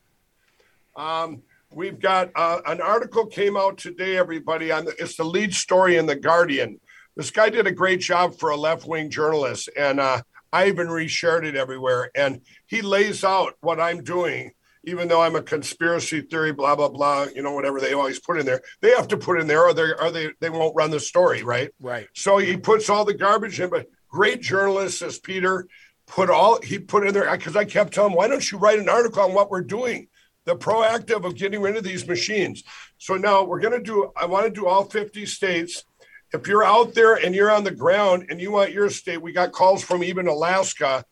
[0.96, 1.42] Um,
[1.76, 4.72] we've got uh, an article came out today, everybody.
[4.72, 6.80] On the, it's the lead story in the Guardian.
[7.16, 10.88] This guy did a great job for a left wing journalist, and uh, I even
[10.88, 12.10] reshared it everywhere.
[12.16, 14.52] And he lays out what I'm doing,
[14.86, 17.28] even though I'm a conspiracy theory, blah blah blah.
[17.36, 19.74] You know, whatever they always put in there, they have to put in there, or
[19.74, 21.70] they or they they won't run the story, right?
[21.80, 22.08] Right.
[22.14, 25.68] So he puts all the garbage in, but great journalist says Peter
[26.08, 28.80] put all he put in there because I kept telling him, why don't you write
[28.80, 30.08] an article on what we're doing?
[30.46, 32.64] The proactive of getting rid of these machines.
[32.98, 35.84] So now we're gonna do I want to do all 50 states.
[36.34, 39.32] If you're out there and you're on the ground and you want your state, we
[39.32, 41.06] got calls from even Alaska.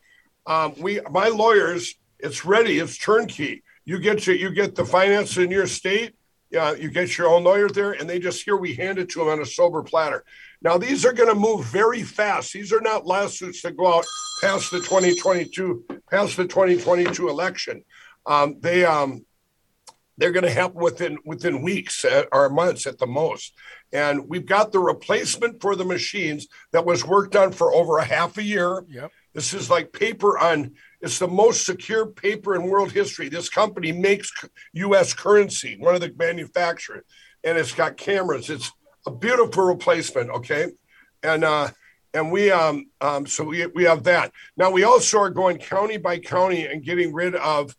[0.46, 3.62] Um, we my lawyers, it's ready, it's turnkey.
[3.84, 6.14] You get to you get the finance in your state,
[6.50, 9.18] yeah, you get your own lawyer there, and they just here we hand it to
[9.18, 10.24] them on a silver platter.
[10.62, 12.52] Now these are going to move very fast.
[12.52, 14.06] These are not lawsuits that go out
[14.40, 17.84] past the 2022 past the 2022 election.
[18.26, 19.24] Um, they um,
[20.16, 23.54] they're going to happen within within weeks uh, or months at the most.
[23.92, 28.04] And we've got the replacement for the machines that was worked on for over a
[28.04, 28.84] half a year.
[28.88, 29.10] Yep.
[29.34, 30.72] This is like paper on.
[31.00, 33.28] It's the most secure paper in world history.
[33.28, 34.32] This company makes
[34.74, 35.12] U.S.
[35.12, 37.04] currency, one of the manufacturers,
[37.42, 38.48] and it's got cameras.
[38.48, 38.72] It's
[39.06, 40.30] a beautiful replacement.
[40.30, 40.68] Okay,
[41.22, 41.70] and uh,
[42.14, 44.32] and we um, um so we we have that.
[44.56, 47.74] Now we also are going county by county and getting rid of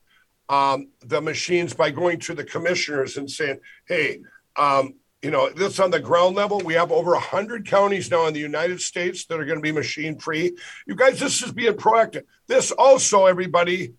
[0.50, 4.20] um, the machines by going to the commissioners and saying, hey,
[4.56, 6.60] um, you know, this on the ground level.
[6.60, 9.72] We have over 100 counties now in the United States that are going to be
[9.72, 10.56] machine free.
[10.86, 12.26] You guys, this is being proactive.
[12.48, 13.94] This also, everybody,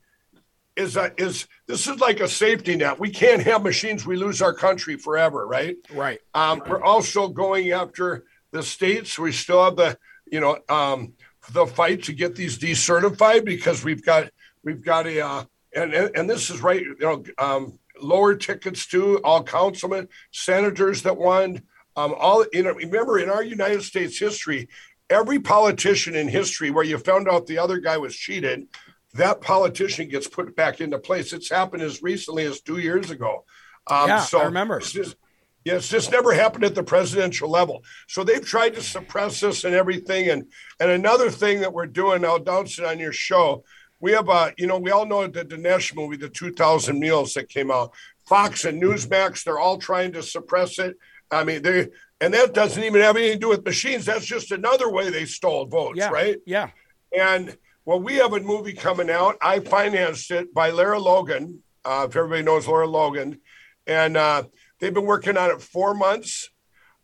[0.76, 3.00] is a, is this is like a safety net.
[3.00, 4.06] We can't have machines.
[4.06, 5.76] We lose our country forever, right?
[5.92, 6.20] Right.
[6.34, 9.18] Um, we're also going after the states.
[9.18, 9.98] We still have the,
[10.30, 11.14] you know, um,
[11.50, 14.30] the fight to get these decertified because we've got
[14.62, 15.44] we've got a uh,
[15.76, 21.16] and, and this is right, you know, um, lower tickets to all councilmen, senators that
[21.16, 21.62] won.
[21.96, 24.68] Um, all you know, remember in our United States history,
[25.08, 28.66] every politician in history where you found out the other guy was cheated,
[29.14, 31.32] that politician gets put back into place.
[31.32, 33.44] It's happened as recently as two years ago.
[33.86, 34.78] Um, Yeah, so I remember.
[34.78, 35.16] it's just-
[35.64, 37.82] Yes, this never happened at the presidential level.
[38.06, 40.28] So they've tried to suppress this and everything.
[40.28, 40.44] And
[40.78, 43.64] and another thing that we're doing, I'll announce it on your show.
[44.00, 47.48] We have a, you know, we all know the Dinesh movie, the 2000 Mules that
[47.48, 47.92] came out.
[48.26, 50.96] Fox and Newsmax, they're all trying to suppress it.
[51.30, 51.88] I mean, they,
[52.20, 54.04] and that doesn't even have anything to do with machines.
[54.04, 56.10] That's just another way they stole votes, Yeah.
[56.10, 56.36] right?
[56.46, 56.70] Yeah.
[57.16, 59.36] And well, we have a movie coming out.
[59.40, 61.62] I financed it by Lara Logan.
[61.84, 63.40] Uh, if everybody knows Laura Logan,
[63.86, 64.42] and uh,
[64.80, 66.50] they've been working on it four months.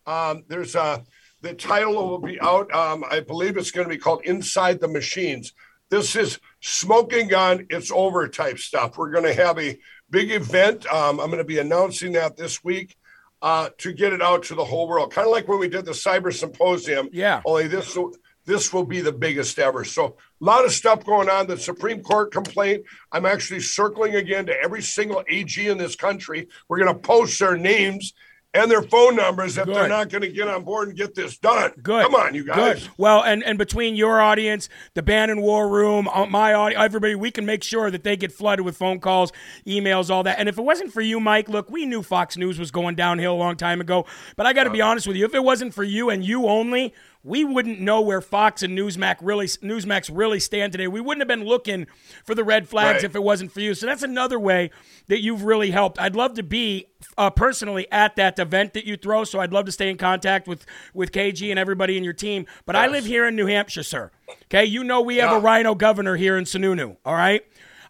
[0.06, 1.04] Um, there's a
[1.40, 2.72] the title will be out.
[2.74, 5.52] Um, I believe it's going to be called Inside the Machines.
[5.88, 7.66] This is smoking gun.
[7.68, 8.96] It's over type stuff.
[8.96, 10.86] We're going to have a big event.
[10.86, 12.96] Um, I'm going to be announcing that this week
[13.42, 15.12] uh, to get it out to the whole world.
[15.12, 17.08] Kind of like when we did the Cyber Symposium.
[17.12, 17.42] Yeah.
[17.44, 17.98] Only this
[18.44, 19.84] this will be the biggest ever.
[19.84, 21.46] So a lot of stuff going on.
[21.46, 22.84] The Supreme Court complaint.
[23.12, 26.48] I'm actually circling again to every single AG in this country.
[26.68, 28.14] We're going to post their names
[28.54, 31.38] and their phone numbers if they're not going to get on board and get this
[31.38, 31.72] done.
[31.82, 32.04] Good.
[32.04, 32.82] Come on, you guys.
[32.82, 32.90] Good.
[32.98, 37.30] Well, and, and between your audience, the Bannon War Room, uh, my audience, everybody, we
[37.30, 39.32] can make sure that they get flooded with phone calls,
[39.66, 40.38] emails, all that.
[40.38, 43.34] And if it wasn't for you, Mike, look, we knew Fox News was going downhill
[43.34, 44.04] a long time ago.
[44.36, 46.46] But I got to be honest with you, if it wasn't for you and you
[46.46, 46.92] only,
[47.24, 50.88] we wouldn't know where Fox and Newsmax really Newsmax really stand today.
[50.88, 51.86] We wouldn't have been looking
[52.24, 53.04] for the red flags Right.
[53.04, 53.74] if it wasn't for you.
[53.74, 54.70] So that's another way
[55.06, 55.98] that you've really helped.
[56.00, 59.24] I'd love to be uh, personally at that event that you throw.
[59.24, 62.46] So I'd love to stay in contact with with KG and everybody in your team.
[62.66, 64.10] But I live here in New Hampshire, sir.
[64.44, 66.96] Okay, you know we have a RINO governor here in Sununu.
[67.04, 67.44] All right.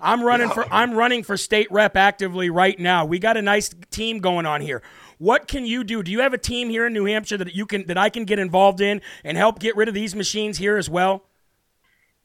[0.05, 3.05] I'm running for I'm running for state rep actively right now.
[3.05, 4.83] We got a nice team going on here.
[5.23, 6.03] What can you do?
[6.03, 8.25] Do you have a team here in New Hampshire that you can that I can
[8.25, 11.23] get involved in and help get rid of these machines here as well?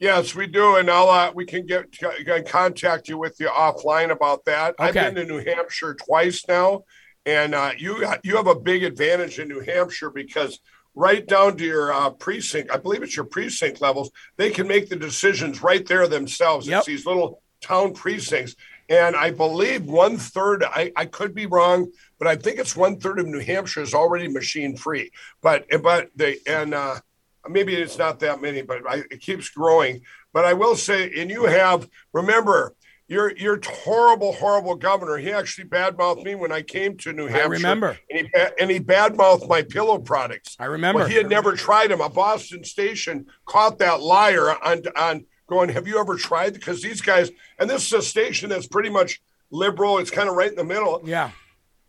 [0.00, 4.10] Yes, we do, and I'll uh, we can get can contact you with you offline
[4.10, 4.74] about that.
[4.80, 4.88] Okay.
[4.88, 6.82] I've been to New Hampshire twice now,
[7.24, 10.58] and uh, you you have a big advantage in New Hampshire because
[10.96, 14.88] right down to your uh, precinct, I believe it's your precinct levels, they can make
[14.88, 16.66] the decisions right there themselves.
[16.66, 16.78] Yep.
[16.78, 18.56] It's these little town precincts,
[18.88, 20.64] and I believe one third.
[20.64, 23.94] I, I could be wrong, but I think it's one third of New Hampshire is
[23.94, 25.10] already machine free.
[25.42, 26.74] But but they and.
[26.74, 27.00] Uh,
[27.48, 30.02] maybe it's not that many, but I, it keeps growing.
[30.32, 32.74] But I will say, and you have remember
[33.08, 35.16] your your horrible, horrible governor.
[35.16, 37.42] He actually badmouthed me when I came to New Hampshire.
[37.42, 37.98] I remember.
[38.10, 40.56] and he and he badmouthed my pillow products.
[40.58, 41.00] I remember.
[41.00, 42.00] Well, he had never tried them.
[42.00, 45.70] A Boston station caught that liar on on going.
[45.70, 46.54] Have you ever tried?
[46.54, 49.20] Because these guys, and this is a station that's pretty much
[49.50, 49.98] liberal.
[49.98, 51.30] It's kind of right in the middle Yeah.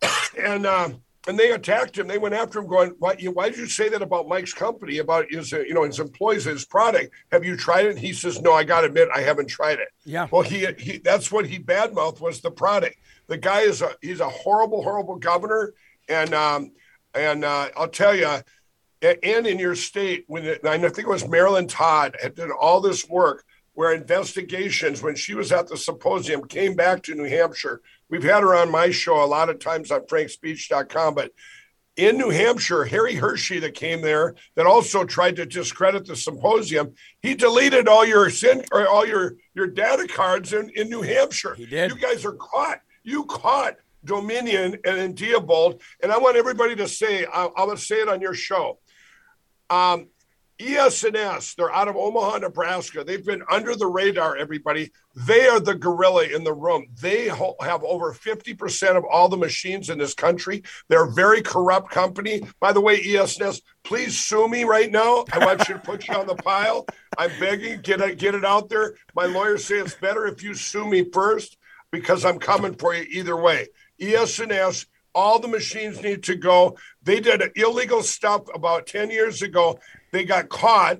[0.38, 2.08] and um, and they attacked him.
[2.08, 3.14] They went after him, going, "Why?
[3.18, 6.00] You, why did you say that about Mike's company, about his, uh, you know, his
[6.00, 7.14] employees, his product?
[7.30, 9.78] Have you tried it?" And he says, "No, I got to admit, I haven't tried
[9.78, 10.28] it." Yeah.
[10.30, 12.96] Well, he, he that's what he badmouthed was the product.
[13.26, 15.74] The guy is a he's a horrible, horrible governor,
[16.08, 16.72] and um,
[17.14, 18.38] and uh, I'll tell you,
[19.02, 22.80] and in your state, when it, I think it was Marilyn Todd had done all
[22.80, 23.44] this work
[23.74, 27.80] where investigations, when she was at the symposium, came back to New Hampshire.
[28.08, 31.30] We've had her on my show a lot of times on frankspeech.com, but
[31.96, 36.94] in New Hampshire, Harri Hursti that came there that also tried to discredit the symposium,
[37.20, 41.54] he deleted all your sin or all your your data cards in, in New Hampshire.
[41.54, 41.90] He did.
[41.90, 42.80] You guys are caught.
[43.02, 45.80] You caught Dominion and Diebold.
[46.02, 48.78] And I want everybody to say, I, I'm going to say it on your show.
[49.68, 50.08] Um,
[50.60, 53.02] ES&S, they're out of Omaha, Nebraska.
[53.02, 54.90] They've been under the radar, everybody.
[55.14, 56.86] They are the gorilla in the room.
[57.00, 60.62] They have over 50% of all the machines in this country.
[60.88, 62.42] They're a very corrupt company.
[62.60, 65.24] By the way, ES&S, please sue me right now.
[65.32, 66.86] I want you to put you on the pile.
[67.16, 68.96] I'm begging, get it, get it out there.
[69.14, 71.56] My lawyers say it's better if you sue me first
[71.90, 73.68] because I'm coming for you either way.
[73.98, 76.76] ES&S, all the machines need to go.
[77.02, 79.80] They did illegal stuff about 10 years ago.
[80.12, 80.98] They got caught.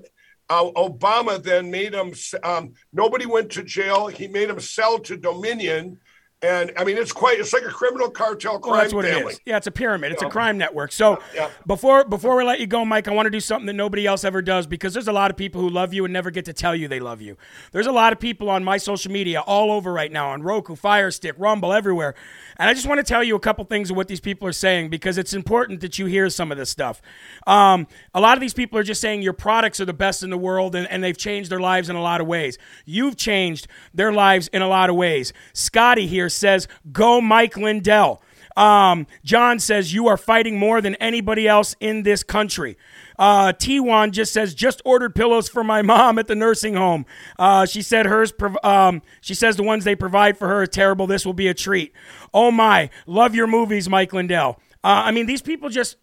[0.49, 2.11] Uh, Obama then made them,
[2.43, 4.07] um, nobody went to jail.
[4.07, 5.97] He made them sell to Dominion.
[6.43, 9.33] And I mean, it's quite, it's like a criminal cartel crime Well, that's what family.
[9.33, 9.41] it is.
[9.45, 10.11] Yeah, it's a pyramid.
[10.11, 10.91] It's a crime network.
[10.91, 11.49] So Yeah.
[11.67, 14.23] before before we let you go, Mike, I want to do something that nobody else
[14.23, 16.53] ever does because there's a lot of people who love you and never get to
[16.53, 17.37] tell you they love you.
[17.73, 20.75] There's a lot of people on my social media all over right now on Roku,
[20.75, 22.15] Fire Stick, Rumble, everywhere.
[22.57, 24.51] And I just want to tell you a couple things of what these people are
[24.53, 27.03] saying because it's important that you hear some of this stuff.
[27.45, 30.31] Um, a lot of these people are just saying your products are the best in
[30.31, 32.57] the world and, and they've changed their lives in a lot of ways.
[32.85, 35.33] You've changed their lives in a lot of ways.
[35.53, 38.21] Scotty here says, Go Mike Lindell.
[38.57, 42.77] Um, John says, You are fighting more than anybody else in this country.
[43.17, 47.05] Uh, T1 just says, Just ordered pillows for my mom at the nursing home.
[47.37, 50.67] Uh, she said, hers, prov- um, she says the ones they provide for her are
[50.67, 51.07] terrible.
[51.07, 51.93] This will be a treat.
[52.33, 54.59] Oh my, love your movies, Mike Lindell.
[54.83, 55.97] Uh, I mean, these people just,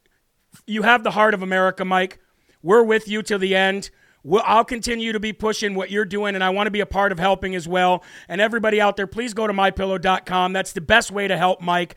[0.67, 2.21] you have the heart of America, Mike.
[2.63, 3.91] We're with you till the end.
[4.25, 6.87] We'll, I'll continue to be pushing what you're doing, and I want to be a
[6.87, 8.03] part of helping as well.
[8.29, 10.53] And everybody out there, please go to mypillow.com.
[10.53, 11.95] That's the best way to help Mike.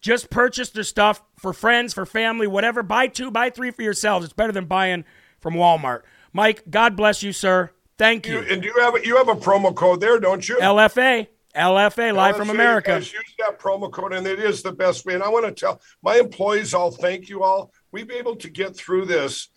[0.00, 2.82] Just purchase their stuff for friends, for family, whatever.
[2.82, 4.24] Buy two, buy three for yourselves.
[4.24, 5.04] It's better than buying
[5.40, 6.02] from Walmart.
[6.32, 7.70] Mike, God bless you, sir.
[7.98, 8.46] Thank You, you.
[8.48, 10.56] and you have, a- you have a promo code there, don't you?
[10.56, 12.90] LFA, LFA, live from say you America.
[12.92, 15.14] guys Use that promo code, and it is the best way.
[15.14, 17.72] And I want to tell my employees all thank you all.
[17.92, 19.48] We've been able to get through this,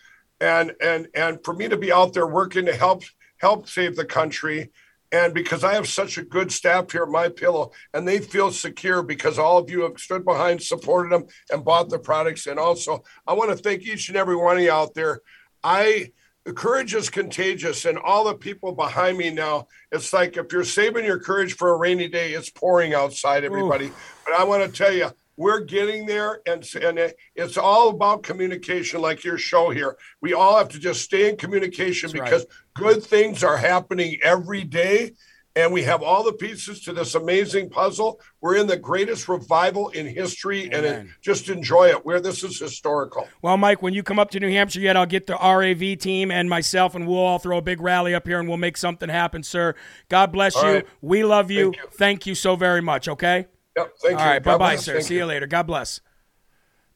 [0.44, 3.04] and and and for me to be out there working to help
[3.38, 4.72] help save the country,
[5.12, 8.52] and because I have such a good staff here at My Pillow, and they feel
[8.52, 12.46] secure because all of you have stood behind, supported them, and bought the products.
[12.48, 15.22] And also, I want to thank each and every one of you out there.
[15.64, 16.12] I
[16.44, 20.66] the courage is contagious and all the people behind me now it's like if you're
[20.66, 23.90] saving your courage for a rainy day it's pouring outside everybody
[24.26, 28.24] but i want to tell you we're getting there and, and it- it's all about
[28.24, 32.26] communication like your show here we all have to just stay in communication That's right.
[32.30, 35.14] because good things are happening every day
[35.56, 39.90] and we have all the pieces to this amazing puzzle we're in the greatest revival
[39.90, 44.02] in history and it, just enjoy it where this is historical Well, Mike, when you
[44.04, 47.18] come up to New Hampshire yet, I'll get the RAV team and myself, and we'll
[47.18, 49.76] all throw a big rally up here and we'll make something happen, sir.
[50.10, 50.74] God bless All you.
[50.76, 50.88] right.
[51.02, 51.66] We love you.
[51.72, 51.90] Thank you.
[51.98, 53.46] Thank you so very much, okay?
[53.76, 54.44] Yep thank All you right.
[54.44, 54.94] Bye bye, sir.
[54.94, 55.48] Thank See you later.
[55.48, 56.02] God bless.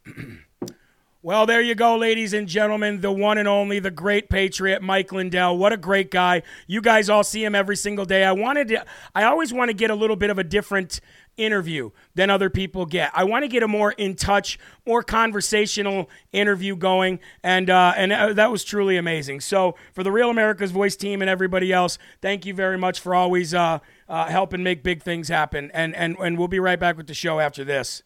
[1.28, 3.02] Well, there you go, ladies and gentlemen.
[3.02, 5.58] The one and only, the great patriot, Mike Lindell.
[5.58, 6.42] What a great guy.
[6.68, 8.24] You guys all see him every single day.
[8.24, 11.02] I wanted to, I always want to get a little bit of a different
[11.36, 13.12] interview than other people get.
[13.14, 18.14] I want to get a more in touch, more conversational interview going, and uh, and
[18.14, 19.42] uh, that was truly amazing.
[19.42, 23.14] So for the Real America's Voice team and everybody else, thank you very much for
[23.14, 25.72] always uh, uh, helping make big things happen.
[25.74, 28.04] And and and we'll be right back with the show after this.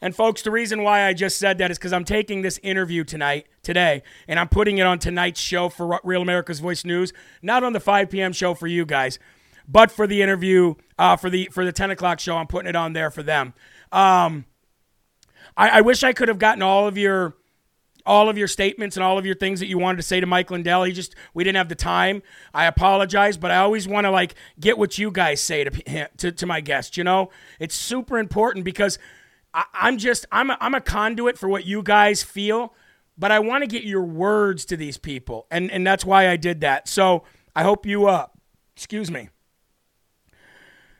[0.00, 3.04] And folks, the reason why I just said that is because I'm taking this interview
[3.04, 7.64] tonight, today, and I'm putting it on tonight's show for Real America's Voice News, not
[7.64, 8.32] on the 5 p.m.
[8.32, 9.18] show for you guys,
[9.66, 12.36] but for the interview uh, for the for the 10 o'clock show.
[12.36, 13.54] I'm putting it on there for them.
[13.92, 14.44] Um,
[15.56, 17.36] I, I wish I could have gotten all of your
[18.06, 20.26] all of your statements and all of your things that you wanted to say to
[20.26, 20.84] Mike Lindell.
[20.84, 22.22] He just we didn't have the time.
[22.52, 26.32] I apologize, but I always want to like get what you guys say to to,
[26.32, 26.96] to my guests.
[26.96, 28.98] You know, it's super important because
[29.52, 32.74] I, am just I'm a, I'm a conduit for what you guys feel,
[33.16, 36.36] but I want to get your words to these people, and and that's why I
[36.36, 36.88] did that.
[36.88, 37.24] So
[37.54, 38.26] I hope you uh,
[38.76, 39.30] excuse me.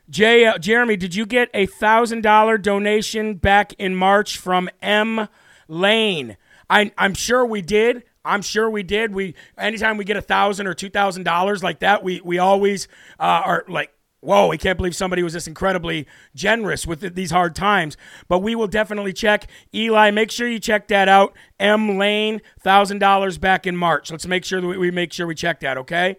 [0.07, 5.27] Jay, uh, Jeremy, did you get a thousand dollar donation back in March from M
[5.67, 6.37] Lane?
[6.69, 8.03] I, I'm sure we did.
[8.23, 9.13] I'm sure we did.
[9.13, 12.87] We anytime we get a thousand or two thousand dollars like that, we we always
[13.19, 13.91] uh, are like
[14.25, 17.95] whoa, I can't believe somebody was this incredibly generous with these hard times.
[18.27, 19.47] But we will definitely check.
[19.73, 21.35] Eli, make sure you check that out.
[21.59, 24.11] M Lane, $1,000 back in March.
[24.11, 26.17] Let's make sure that we make sure we check that, okay?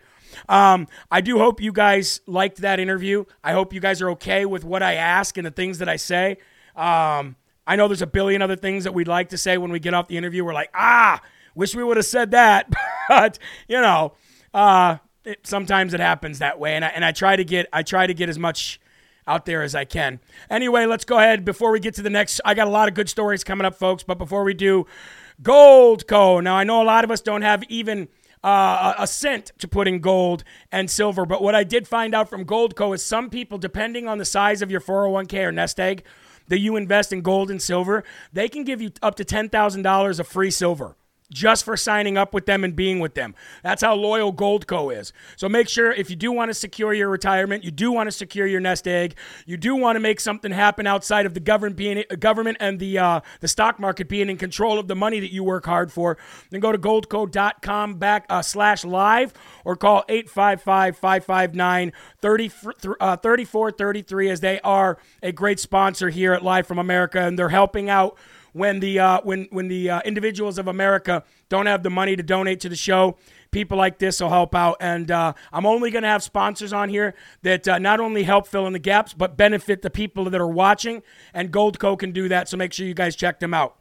[0.49, 3.25] Um, I do hope you guys liked that interview.
[3.43, 5.97] I hope you guys are okay with what I ask and the things that I
[5.97, 6.39] say.
[6.75, 7.37] Um,
[7.67, 9.95] I know there's a billion other things that we'd like to say when we get
[9.95, 10.45] off the interview.
[10.45, 11.21] We're like, ah,
[11.55, 12.73] wish we would have said that.
[13.09, 13.39] but,
[13.69, 14.13] you know,
[14.55, 17.83] uh, it, sometimes it happens that way, and I, and I try to get I
[17.83, 18.81] try to get as much
[19.27, 20.21] out there as I can.
[20.49, 22.41] Anyway, let's go ahead before we get to the next.
[22.45, 24.05] I got a lot of good stories coming up, folks.
[24.05, 24.87] But before we do,
[25.43, 26.43] Goldco.
[26.43, 28.09] Now I know a lot of us don't have even.
[28.45, 31.27] Uh, a cent to put in gold and silver.
[31.27, 34.63] But what I did find out from Goldco is some people, depending on the size
[34.63, 36.05] of your 401k or nest egg
[36.49, 40.29] that you invest in gold and silver, they can give you up to $10,000 of
[40.29, 40.97] free silver
[41.31, 43.35] just for signing up with them and being with them.
[43.63, 45.13] That's how loyal Goldco is.
[45.37, 48.13] So make sure if you do want to secure your retirement, you do want to
[48.13, 51.77] secure your nest egg, you do want to make something happen outside of the government
[51.77, 55.33] being government and the uh, the stock market being in control of the money that
[55.33, 56.17] you work hard for,
[56.51, 59.33] then go to goldco.com back uh, slash live
[59.65, 66.79] or call 855-559 3433 uh, as they are a great sponsor here at Live from
[66.79, 68.17] America and they're helping out
[68.57, 72.23] when the uh, when when the uh, individuals of America don't have the money to
[72.23, 73.19] donate to the show.
[73.51, 76.89] People like this will help out, and uh, I'm only going to have sponsors on
[76.89, 80.41] here that uh, not only help fill in the gaps but benefit the people that
[80.41, 81.03] are watching.
[81.35, 83.77] And Goldco can do that, so make sure you guys check them out.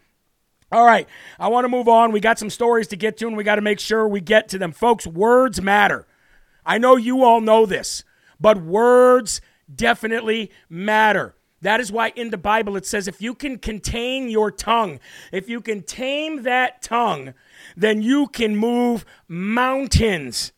[0.72, 1.08] All right,
[1.40, 2.12] I want to move on.
[2.12, 4.50] We got some stories to get to, and we got to make sure we get
[4.50, 5.08] to them, folks.
[5.08, 6.06] Words matter.
[6.66, 8.04] I know you all know this,
[8.40, 9.40] but words
[9.74, 11.36] definitely matter.
[11.62, 15.00] That is why in the Bible it says if you can contain your tongue,
[15.32, 17.34] if you can tame that tongue,
[17.76, 20.52] then you can move mountains.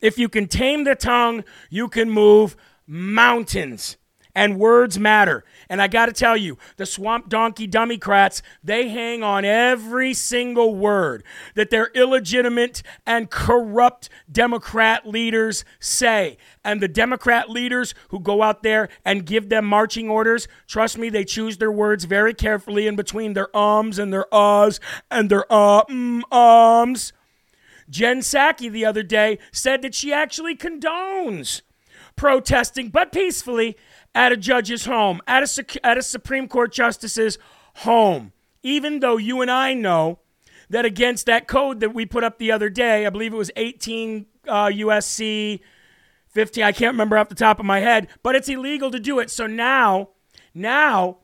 [0.00, 2.56] If you can tame the tongue, you can move
[2.86, 3.96] mountains
[4.34, 5.44] and words matter.
[5.68, 10.74] And I got to tell you, the swamp donkey dummycrats, they hang on every single
[10.74, 11.24] word
[11.54, 16.36] that their illegitimate and corrupt Democrat leaders say.
[16.64, 21.08] And the Democrat leaders who go out there and give them marching orders, trust me,
[21.08, 25.44] they choose their words very carefully in between their ums and their uhs and their
[25.50, 27.12] uh mm, ums.
[27.88, 31.62] Jen Psaki the other day said that she actually condones
[32.16, 33.76] protesting, but peacefully,
[34.14, 37.38] at a judge's home, at a, at a Supreme Court justice's
[37.76, 38.32] home.
[38.62, 40.18] Even though you and I know
[40.68, 43.50] that against that code that we put up the other day, I believe it was
[43.56, 45.60] 18 uh, USC
[46.28, 49.18] 15, I can't remember off the top of my head, but it's illegal to do
[49.18, 49.30] it.
[49.30, 50.10] So now,
[50.54, 51.18] now,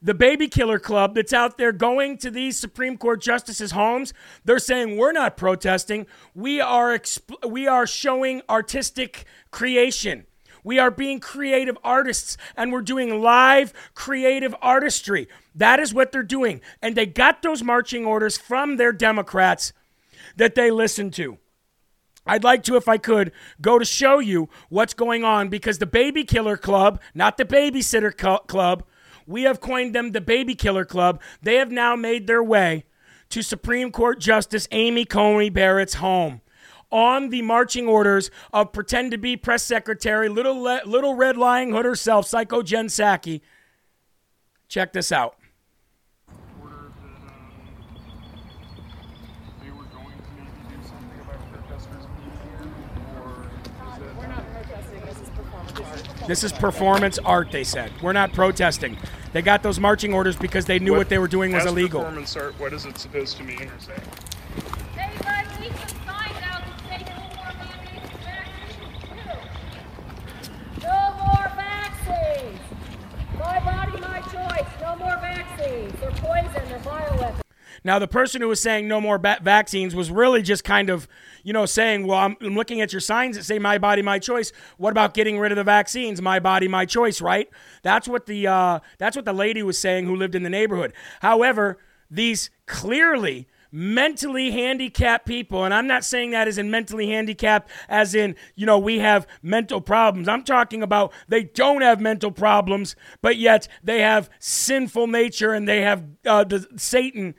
[0.00, 4.12] the baby killer club that's out there going to these Supreme Court justices' homes,
[4.44, 6.06] they're saying we're not protesting.
[6.34, 10.26] We are exp- we are showing artistic creation.
[10.64, 15.28] We are being creative artists and we're doing live creative artistry.
[15.54, 16.60] That is what they're doing.
[16.80, 19.72] And they got those marching orders from their Democrats
[20.36, 21.38] that they listened to.
[22.24, 25.86] I'd like to, if I could, go to show you what's going on because the
[25.86, 28.84] Baby Killer Club, not the Babysitter Club,
[29.26, 31.20] we have coined them the Baby Killer Club.
[31.42, 32.84] They have now made their way
[33.30, 36.42] to Supreme Court Justice Amy Coney Barrett's home
[36.92, 41.72] on the marching orders of pretend to be press secretary, little, le- little red lying
[41.72, 43.40] hood herself, Psycho Jen Psaki.
[44.68, 45.36] Check this out.
[56.26, 57.90] This is performance art, they said.
[58.00, 58.96] We're not protesting.
[59.32, 62.00] They got those marching orders because they knew what, what they were doing was illegal.
[62.00, 63.94] Performance art, what is it supposed to mean or say?
[75.72, 76.68] They're poison.
[76.68, 77.40] They're bioweapons.
[77.84, 81.08] Now, the person who was saying no more vaccines was really just kind of,
[81.42, 84.18] you know, saying, well, I'm, I'm looking at your signs that say my body, my
[84.20, 84.52] choice.
[84.76, 86.22] What about getting rid of the vaccines?
[86.22, 87.48] My body, my choice, right?
[87.82, 90.92] That's what the uh, that's what the lady was saying who lived in the neighborhood.
[91.20, 97.70] However, these clearly mentally handicapped people, and I'm not saying that as in mentally handicapped,
[97.88, 100.28] as in, you know, we have mental problems.
[100.28, 105.66] I'm talking about they don't have mental problems, but yet they have sinful nature and
[105.66, 107.34] they have uh, the Satan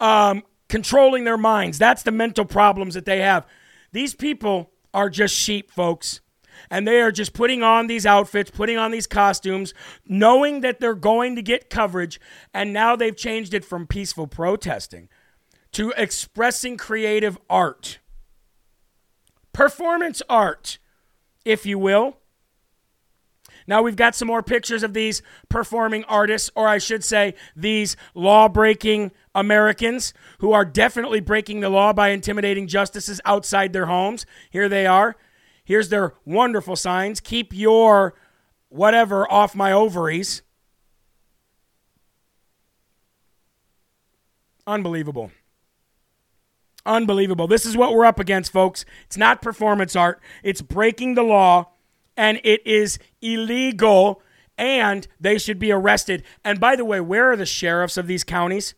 [0.00, 1.78] um, controlling their minds.
[1.78, 3.46] That's the mental problems that they have.
[3.92, 6.22] These people are just sheep, folks.
[6.70, 9.74] And they are just putting on these outfits, putting on these costumes,
[10.06, 12.20] knowing that they're going to get coverage.
[12.52, 15.08] And now they've changed it from peaceful protesting
[15.78, 18.00] to expressing creative art,
[19.52, 20.76] performance art,
[21.44, 22.16] if you will.
[23.68, 27.96] Now we've got some more pictures of these performing artists, or I should say, these
[28.12, 34.26] law breaking Americans who are definitely breaking the law by intimidating justices outside their homes.
[34.50, 35.14] Here they are.
[35.64, 38.14] Here's their wonderful signs keep your
[38.68, 40.42] whatever off my ovaries.
[44.66, 45.30] Unbelievable.
[46.88, 47.46] Unbelievable.
[47.46, 48.86] This is what we're up against, folks.
[49.04, 51.72] It's not performance art, it's breaking the law,
[52.16, 54.22] and it is illegal,
[54.56, 56.24] and they should be arrested.
[56.44, 58.74] And by the way, where are the sheriffs of these counties?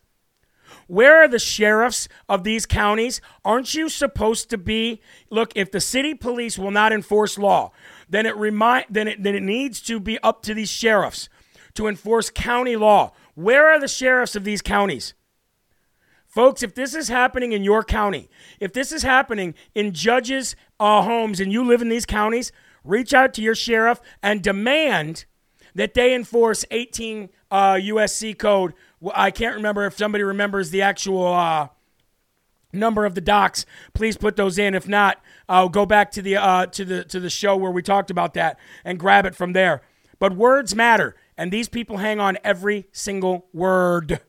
[0.89, 3.21] Where are the sheriffs of these counties?
[3.45, 5.01] Aren't you supposed to be?
[5.31, 7.71] Look, if the city police will not enforce law,
[8.09, 11.29] then it remind then it then it needs to be up to these sheriffs
[11.75, 13.13] to enforce county law.
[13.35, 15.15] Where are the sheriffs of these counties?
[16.31, 21.03] Folks, if this is happening in your county, if this is happening in judges' uh,
[21.03, 22.53] homes and you live in these counties,
[22.85, 25.25] reach out to your sheriff and demand
[25.75, 28.75] that they enforce 18 uh, USC code.
[29.13, 31.69] I can't remember if somebody remembers the actual uh,
[32.73, 33.67] number of the docs.
[33.93, 34.77] Please put those in.
[34.77, 37.83] If not, I'll go back to the uh, to the to the show where we
[37.83, 39.83] talked about that and grab it from there.
[40.21, 44.21] But words matter, and these people hang on every single word.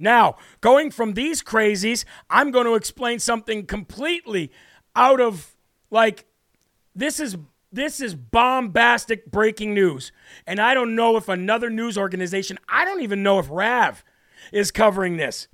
[0.00, 4.50] Now, going from these crazies, I'm going to explain something completely
[4.96, 5.54] out of
[5.90, 6.24] like
[6.94, 7.36] this is
[7.70, 10.10] this is bombastic breaking news.
[10.46, 14.02] And I don't know if another news organization, I don't even know if RAV
[14.52, 15.46] is covering this.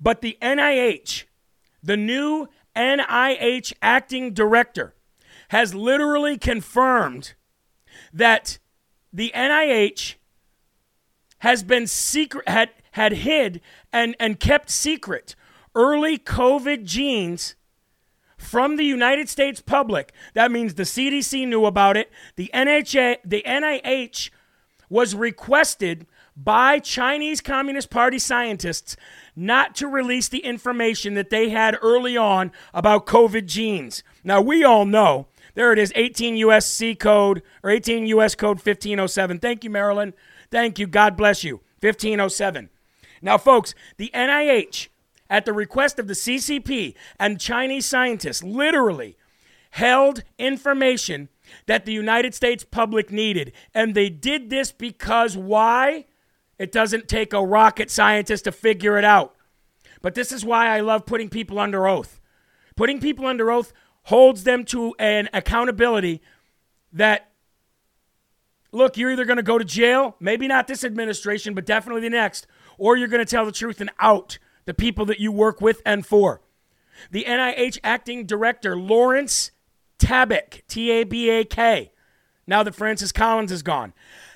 [0.00, 1.24] But the NIH,
[1.82, 4.94] the new NIH acting director,
[5.48, 7.34] has literally confirmed
[8.12, 8.58] that
[9.12, 10.14] the NIH
[11.40, 13.60] has been secret had had hid
[13.92, 15.34] and, and kept secret
[15.74, 17.54] early COVID genes
[18.36, 20.12] from the United States public.
[20.34, 22.10] That means the CDC knew about it.
[22.36, 24.30] The NHA, the NIH
[24.88, 28.96] was requested by Chinese Communist Party scientists
[29.36, 34.02] not to release the information that they had early on about COVID genes.
[34.24, 35.26] Now we all know.
[35.54, 39.38] There it is, 18 USC code or 18 US code 1507.
[39.38, 40.14] Thank you, Marilyn.
[40.50, 40.86] Thank you.
[40.86, 41.60] God bless you.
[41.80, 42.70] 1507.
[43.22, 44.88] Now, folks, the NIH,
[45.28, 49.16] at the request of the CCP and Chinese scientists, literally
[49.70, 51.28] held information
[51.66, 53.52] that the United States public needed.
[53.74, 56.06] And they did this because why?
[56.58, 59.36] It doesn't take a rocket scientist to figure it out.
[60.02, 62.20] But this is why I love putting people under oath.
[62.76, 63.72] Putting people under oath
[64.04, 66.22] holds them to an accountability
[66.92, 67.30] that,
[68.72, 72.10] look, you're either going to go to jail, maybe not this administration, but definitely the
[72.10, 72.46] next,
[72.80, 75.82] or you're going to tell the truth and out the people that you work with
[75.84, 76.40] and for.
[77.10, 79.50] The NIH acting director, Lawrence
[79.98, 81.92] Tabak, T A B A K,
[82.46, 83.92] now that Francis Collins is gone,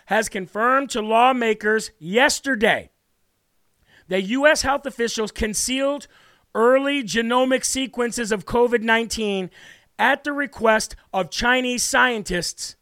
[0.07, 2.91] has confirmed to lawmakers yesterday
[4.09, 4.61] that U.S.
[4.61, 6.07] health officials concealed
[6.55, 9.51] early genomic sequences of COVID 19
[9.99, 12.77] at the request of Chinese scientists,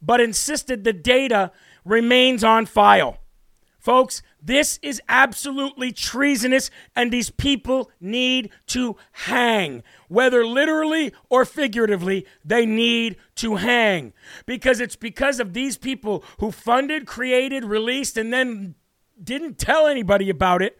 [0.00, 1.50] but insisted the data
[1.84, 3.18] remains on file.
[3.82, 9.82] Folks, this is absolutely treasonous, and these people need to hang.
[10.06, 14.12] Whether literally or figuratively, they need to hang.
[14.46, 18.76] Because it's because of these people who funded, created, released, and then
[19.20, 20.78] didn't tell anybody about it.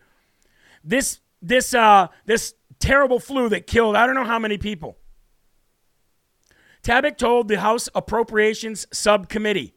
[0.84, 4.96] This this uh this terrible flu that killed I don't know how many people.
[6.84, 9.74] Tabak told the House Appropriations Subcommittee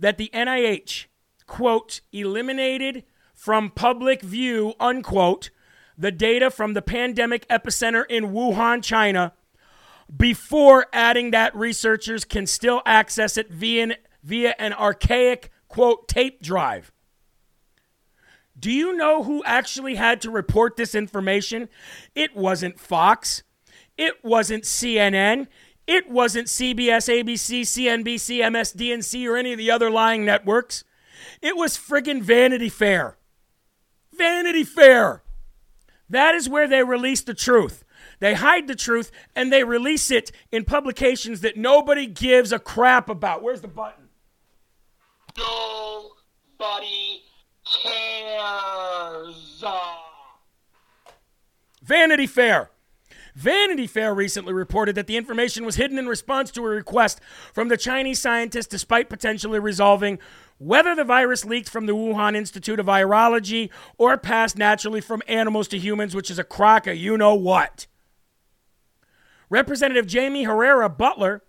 [0.00, 1.06] that the NIH,
[1.46, 5.50] quote, eliminated from public view, unquote,
[5.96, 9.32] the data from the pandemic epicenter in Wuhan, China,
[10.14, 16.92] before adding that researchers can still access it via, via an archaic, quote, tape drive.
[18.58, 21.68] Do you know who actually had to report this information?
[22.14, 23.42] It wasn't Fox.
[23.96, 25.48] It wasn't CNN.
[25.86, 30.84] It wasn't CBS, ABC, CNBC, MSDNC, or any of the other lying networks.
[31.40, 33.16] It was friggin' Vanity Fair.
[34.16, 35.22] Vanity Fair.
[36.08, 37.84] That is where they release the truth.
[38.20, 43.08] They hide the truth and they release it in publications that nobody gives a crap
[43.08, 43.42] about.
[43.42, 44.08] Where's the button?
[45.36, 47.22] Nobody
[47.82, 49.64] cares.
[51.82, 52.70] Vanity Fair.
[53.34, 57.20] Vanity Fair recently reported that the information was hidden in response to a request
[57.52, 60.20] from the Chinese scientists despite potentially resolving
[60.58, 65.68] whether the virus leaked from the Wuhan Institute of Virology or passed naturally from animals
[65.68, 67.86] to humans, which is a crock of you know what.
[69.50, 71.40] Representative Jaime Herrera Beutler,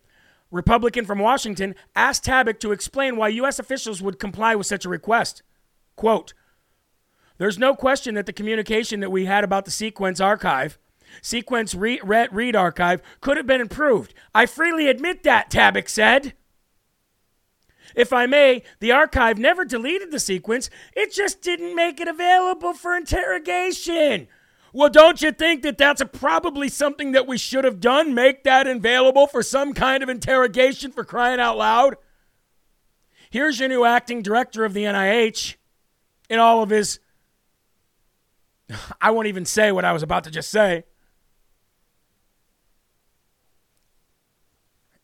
[0.51, 3.59] Republican from Washington, asked Tabak to explain why U.S.
[3.59, 5.43] officials would comply with such a request.
[5.95, 6.33] Quote,
[7.37, 10.77] There's no question that the communication that we had about the sequence archive
[11.21, 14.13] Sequence read, read archive could have been improved.
[14.33, 16.33] I freely admit that, Tabak said.
[17.95, 22.73] If I may, the archive never deleted the sequence, it just didn't make it available
[22.73, 24.27] for interrogation.
[24.73, 28.13] Well, don't you think that that's probably something that we should have done?
[28.13, 31.95] Make that available for some kind of interrogation for crying out loud?
[33.29, 35.55] Here's your new acting director of the NIH
[36.29, 36.99] in all of his.
[39.01, 40.83] I won't even say what I was about to just say.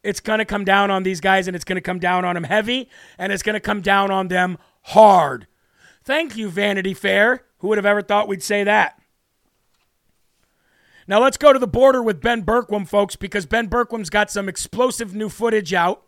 [0.04, 2.36] It's going to come down on these guys and it's going to come down on
[2.36, 5.48] them heavy and it's going to come down on them hard.
[6.04, 7.46] Thank you, Vanity Fair.
[7.60, 9.00] Who would have ever thought we'd say that?
[11.08, 14.50] Now let's go to the border with Ben Bergquam, folks, because Ben Bergquam's got some
[14.50, 16.04] explosive new footage out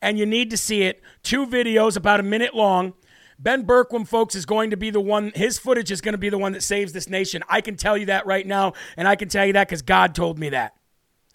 [0.00, 1.00] and you need to see it.
[1.22, 2.94] Two videos, about a minute long.
[3.38, 6.28] Ben Bergquam, folks, is going to be the one, his footage is going to be
[6.28, 7.42] the one that saves this nation.
[7.48, 10.14] I can tell you that right now, and I can tell you that because God
[10.14, 10.74] told me that.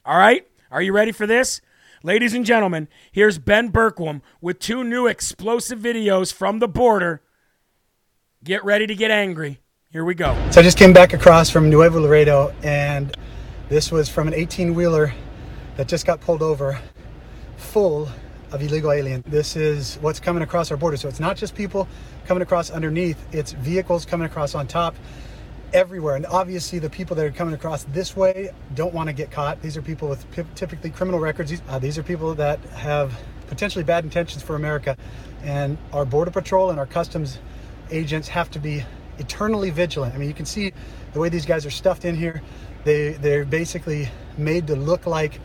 [0.06, 0.48] All right?
[0.72, 1.60] Are you ready for this?
[2.04, 7.24] Ladies and gentlemen, here's Ben Bergquam with two new explosive videos from the border.
[8.44, 9.62] Get ready to get angry.
[9.90, 10.36] Here we go.
[10.52, 13.18] So I just came back across from Nuevo Laredo, and
[13.68, 15.12] this was from an 18 wheeler
[15.76, 16.80] that just got pulled over
[17.58, 18.08] full
[18.52, 19.24] of illegal aliens.
[19.26, 20.98] This is what's coming across our border.
[20.98, 21.88] So it's not just people
[22.28, 24.96] coming across underneath, it's vehicles coming across on top
[25.74, 26.16] everywhere.
[26.16, 29.62] And obviously, the people that are coming across this way don't want to get caught.
[29.62, 31.62] These are people with typically criminal records.
[31.68, 33.14] Uh, these are people that have
[33.48, 34.98] potentially bad intentions for America.
[35.44, 37.40] And our Border Patrol and our customs
[37.92, 38.84] agents have to be
[39.18, 40.14] eternally vigilant.
[40.14, 40.74] I mean, you can see
[41.14, 42.42] the way these guys are stuffed in here.
[42.84, 45.40] They, they're basically made to look like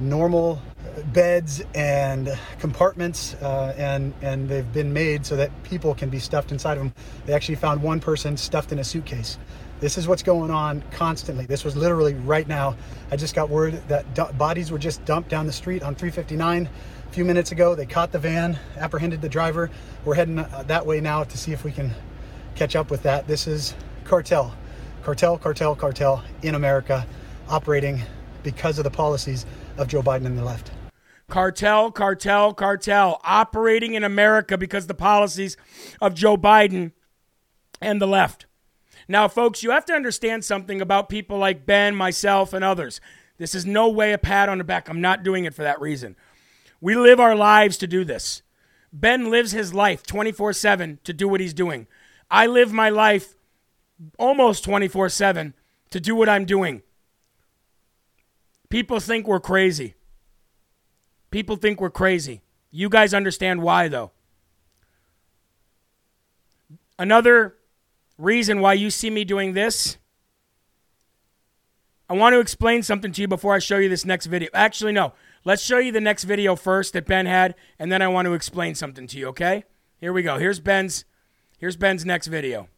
[0.00, 0.60] normal
[1.06, 6.52] beds and compartments, uh, and and they've been made so that people can be stuffed
[6.52, 6.92] inside of them.
[7.26, 9.38] They actually found one person stuffed in a suitcase.
[9.80, 11.46] This is what's going on constantly.
[11.46, 12.76] This was literally right now.
[13.12, 16.68] I just got word that d- bodies were just dumped down the street on 359
[17.08, 17.76] a few minutes ago.
[17.76, 19.70] They caught the van, apprehended the driver.
[20.04, 21.94] We're heading uh, that way now to see if we can
[22.56, 23.28] catch up with that.
[23.28, 24.52] This is cartel,
[25.04, 27.06] cartel, cartel, cartel in America,
[27.48, 28.02] operating
[28.42, 30.72] because of the policies of Joe Biden and the left.
[31.28, 35.56] Cartel, cartel, cartel, operating in America because the policies
[36.00, 36.90] of Joe Biden
[37.80, 38.47] and the left.
[39.08, 43.00] Now, folks, you have to understand something about people like Ben, myself, and others.
[43.38, 44.88] This is no way a pat on the back.
[44.88, 46.14] I'm not doing it for that reason.
[46.80, 48.42] We live our lives to do this.
[48.92, 51.86] Ben lives his life 24 7 to do what he's doing.
[52.30, 53.34] I live my life
[54.18, 55.54] almost 24 7
[55.90, 56.82] to do what I'm doing.
[58.68, 59.94] People think we're crazy.
[61.30, 62.42] People think we're crazy.
[62.70, 64.12] You guys understand why, though.
[66.98, 67.57] Another
[68.18, 69.96] reason why you see me doing this,
[72.10, 74.48] I want to explain something to you before I show you this next video.
[74.52, 75.12] Actually, no.
[75.44, 78.34] Let's show you the next video first that Ben had, and then I want to
[78.34, 79.64] explain something to you, okay?
[80.00, 80.38] Here we go.
[80.38, 81.04] Here's Ben's
[81.58, 82.68] here's Ben's next video.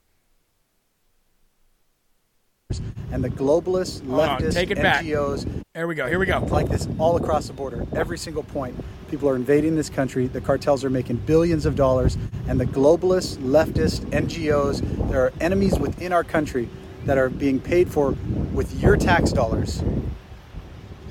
[3.13, 5.45] And the globalists, leftist, take it NGOs.
[5.45, 5.65] Back.
[5.75, 6.07] There we go.
[6.07, 6.39] Here we go.
[6.41, 7.87] Like this all across the border.
[7.95, 8.77] Every single point.
[9.11, 10.29] People are invading this country.
[10.29, 12.17] The cartels are making billions of dollars.
[12.47, 16.69] And the globalists, leftist, NGOs, there are enemies within our country
[17.07, 18.13] that are being paid for
[18.53, 19.83] with your tax dollars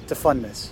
[0.08, 0.72] to fund this.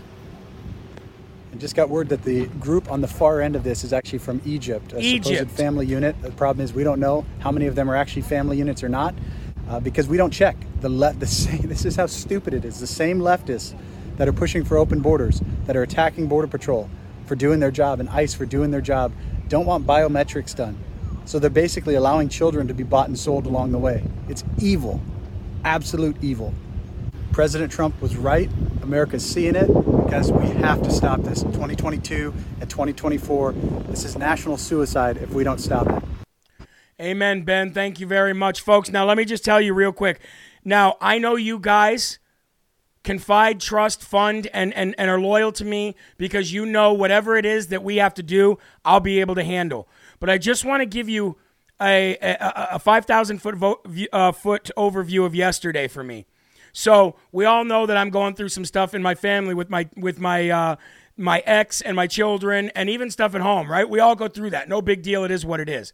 [1.51, 4.19] And just got word that the group on the far end of this is actually
[4.19, 5.25] from Egypt, a Egypt.
[5.25, 6.15] supposed family unit.
[6.21, 8.89] The problem is we don't know how many of them are actually family units or
[8.89, 9.13] not,
[9.67, 10.55] uh, because we don't check.
[10.80, 12.80] The le- the same, this is how stupid it is.
[12.80, 13.78] The same leftists
[14.15, 16.89] that are pushing for open borders, that are attacking Border Patrol
[17.28, 19.11] for doing their job, and ICE for doing their job,
[19.47, 20.78] don't want biometrics done.
[21.25, 24.03] So they're basically allowing children to be bought and sold along the way.
[24.30, 25.01] It's evil,
[25.63, 26.53] absolute evil.
[27.34, 28.49] President Trump was right.
[28.82, 31.43] America's seeing it because we have to stop this.
[31.43, 33.51] 2022 and 2024,
[33.89, 36.67] this is national suicide if we don't stop it.
[36.99, 37.73] Amen, Ben.
[37.73, 38.89] Thank you very much, folks.
[38.89, 40.19] Now, let me just tell you real quick.
[40.63, 42.17] Now, I know you guys
[43.03, 47.45] confide, trust, fund, and, and, and are loyal to me because you know whatever it
[47.45, 49.87] is that we have to do, I'll be able to handle.
[50.19, 51.37] But I just want to give you
[51.81, 53.81] a, a, a 5,000 foot, vo-
[54.11, 56.25] uh, foot overview of yesterday for me.
[56.73, 59.89] So we all know that I'm going through some stuff in my family with my
[59.95, 60.75] with my uh,
[61.17, 63.71] my ex and my children and even stuff at home.
[63.71, 63.89] Right?
[63.89, 64.69] We all go through that.
[64.69, 65.23] No big deal.
[65.23, 65.91] It is what it is.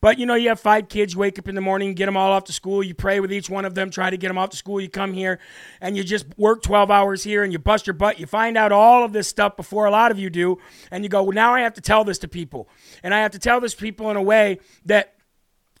[0.00, 1.14] But you know, you have five kids.
[1.14, 2.82] You wake up in the morning, get them all off to school.
[2.82, 4.80] You pray with each one of them, try to get them off to school.
[4.80, 5.40] You come here,
[5.80, 8.20] and you just work 12 hours here, and you bust your butt.
[8.20, 10.58] You find out all of this stuff before a lot of you do,
[10.90, 12.68] and you go, "Well, now I have to tell this to people,
[13.02, 15.14] and I have to tell this people in a way that."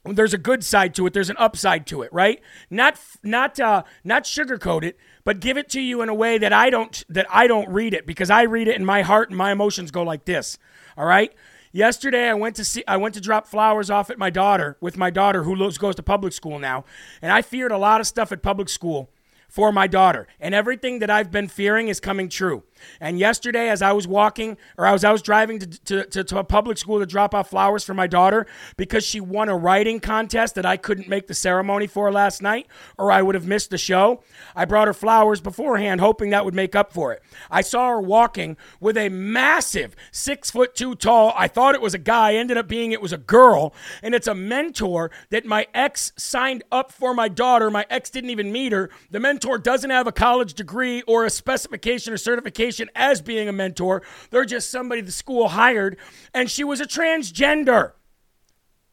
[0.04, 2.40] there's a good side to it there's an upside to it right
[2.70, 6.52] not not uh not sugarcoat it but give it to you in a way that
[6.52, 9.36] i don't that i don't read it because i read it and my heart and
[9.36, 10.56] my emotions go like this
[10.96, 11.34] all right
[11.78, 14.96] yesterday i went to see i went to drop flowers off at my daughter with
[14.96, 16.84] my daughter who goes to public school now
[17.22, 19.08] and i feared a lot of stuff at public school
[19.48, 20.28] for my daughter.
[20.38, 22.62] And everything that I've been fearing is coming true.
[23.00, 26.38] And yesterday, as I was walking, or as I was driving to, to, to, to,
[26.38, 28.46] a public school to drop off flowers for my daughter
[28.76, 32.66] because she won a writing contest that I couldn't make the ceremony for last night,
[32.96, 34.22] or I would have missed the show,
[34.54, 37.22] I brought her flowers beforehand, hoping that would make up for it.
[37.50, 41.94] I saw her walking with a massive six foot two tall, I thought it was
[41.94, 45.66] a guy, ended up being it was a girl, and it's a mentor that my
[45.74, 47.70] ex signed up for my daughter.
[47.70, 48.90] My ex didn't even meet her.
[49.10, 53.52] The mentor doesn't have a college degree or a specification or certification as being a
[53.52, 54.02] mentor.
[54.30, 55.98] They're just somebody the school hired,
[56.34, 57.92] and she was a transgender.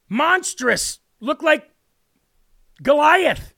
[0.10, 1.00] Monstrous.
[1.20, 1.70] Looked like
[2.84, 3.54] Goliath.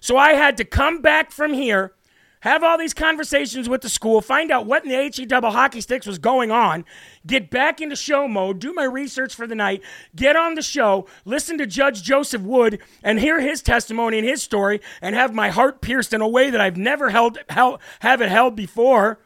[0.00, 1.94] So I had to come back from here,
[2.40, 5.80] have all these conversations with the school, find out what in the HE double hockey
[5.80, 6.84] sticks was going on,
[7.26, 9.82] get back into show mode, do my research for the night,
[10.14, 14.42] get on the show, listen to Judge Joseph Wood, and hear his testimony and his
[14.42, 18.20] story, and have my heart pierced in a way that I've never held, held have
[18.20, 19.18] it held before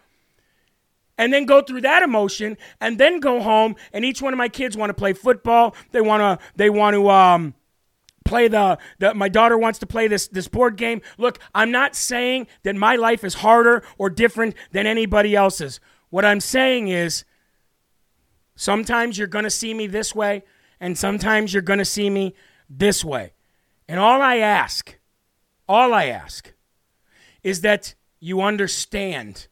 [1.19, 4.49] and then go through that emotion and then go home and each one of my
[4.49, 7.55] kids want to play football they want to they want to um
[8.23, 11.95] play the, the my daughter wants to play this this board game look i'm not
[11.95, 17.25] saying that my life is harder or different than anybody else's what i'm saying is
[18.55, 20.43] sometimes you're going to see me this way
[20.81, 22.35] and sometimes you're going to see me
[22.69, 23.33] this way
[23.89, 24.99] and all i ask
[25.69, 26.53] all i ask
[27.43, 29.49] is that you understand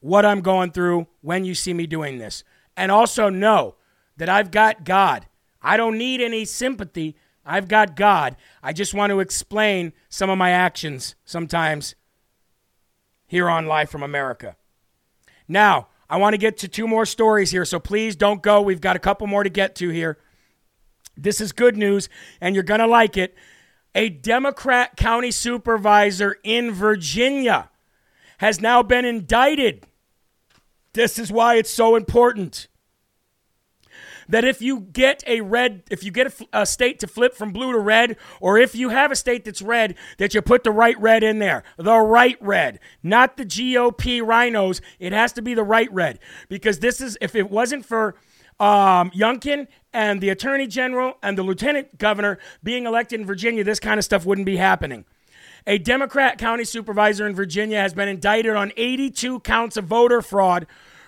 [0.00, 2.44] what I'm going through when you see me doing this.
[2.76, 3.76] And also know
[4.16, 5.26] that I've got God.
[5.68, 7.14] I don't need any sympathy.
[7.44, 8.36] I've got God.
[8.62, 11.94] I just want to explain some of my actions sometimes
[13.26, 14.56] here on Live from America.
[15.46, 18.62] Now, I want to get to two more stories here, so please don't go.
[18.62, 20.16] We've got a couple more to get to here.
[21.18, 22.08] This is good news,
[22.40, 23.34] and you're going to like it.
[23.94, 27.68] A Democrat county supervisor in Virginia
[28.38, 29.86] has now been indicted.
[30.94, 32.68] This is why it's so important.
[34.28, 37.52] That if you get a red, if you get a, a, state to flip from
[37.52, 40.70] blue to red, or if you have a state that's red, that you put the
[40.70, 41.62] right red in there.
[41.78, 44.80] The right red, not the GOP RINOs.
[44.98, 46.18] It has to be the right red.
[46.48, 48.16] Because this is, if it wasn't for
[48.60, 53.80] um, Youngkin and the Attorney General and the Lieutenant Governor being elected in Virginia, this
[53.80, 55.04] kind of stuff wouldn't be happening.
[55.66, 60.66] A Democrat county supervisor in Virginia has been indicted on 82 counts of voter fraud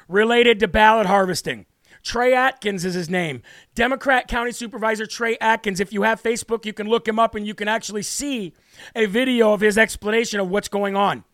[0.08, 1.66] related to ballot harvesting.
[2.02, 3.42] Trey Atkins is his name.
[3.74, 5.80] Democrat County Supervisor Trey Atkins.
[5.80, 8.54] If you have Facebook, you can look him up and you can actually see
[8.94, 11.24] a video of his explanation of what's going on.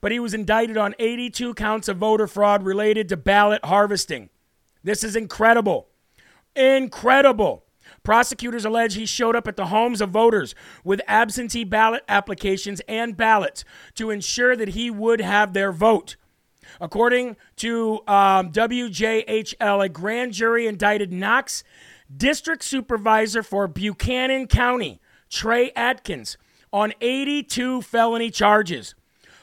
[0.00, 4.28] But he was indicted on 82 counts of voter fraud related to ballot harvesting.
[4.84, 5.88] This is incredible.
[6.54, 7.64] Incredible.
[8.02, 10.54] Prosecutors allege he showed up at the homes of voters
[10.84, 13.64] with absentee ballot applications and ballots
[13.94, 16.16] to ensure that he would have their vote.
[16.80, 21.62] According to um, WJHL, a grand jury indicted Knox
[22.14, 26.38] District Supervisor for Buchanan County, Trey Atkins,
[26.72, 28.94] on 82 felony charges.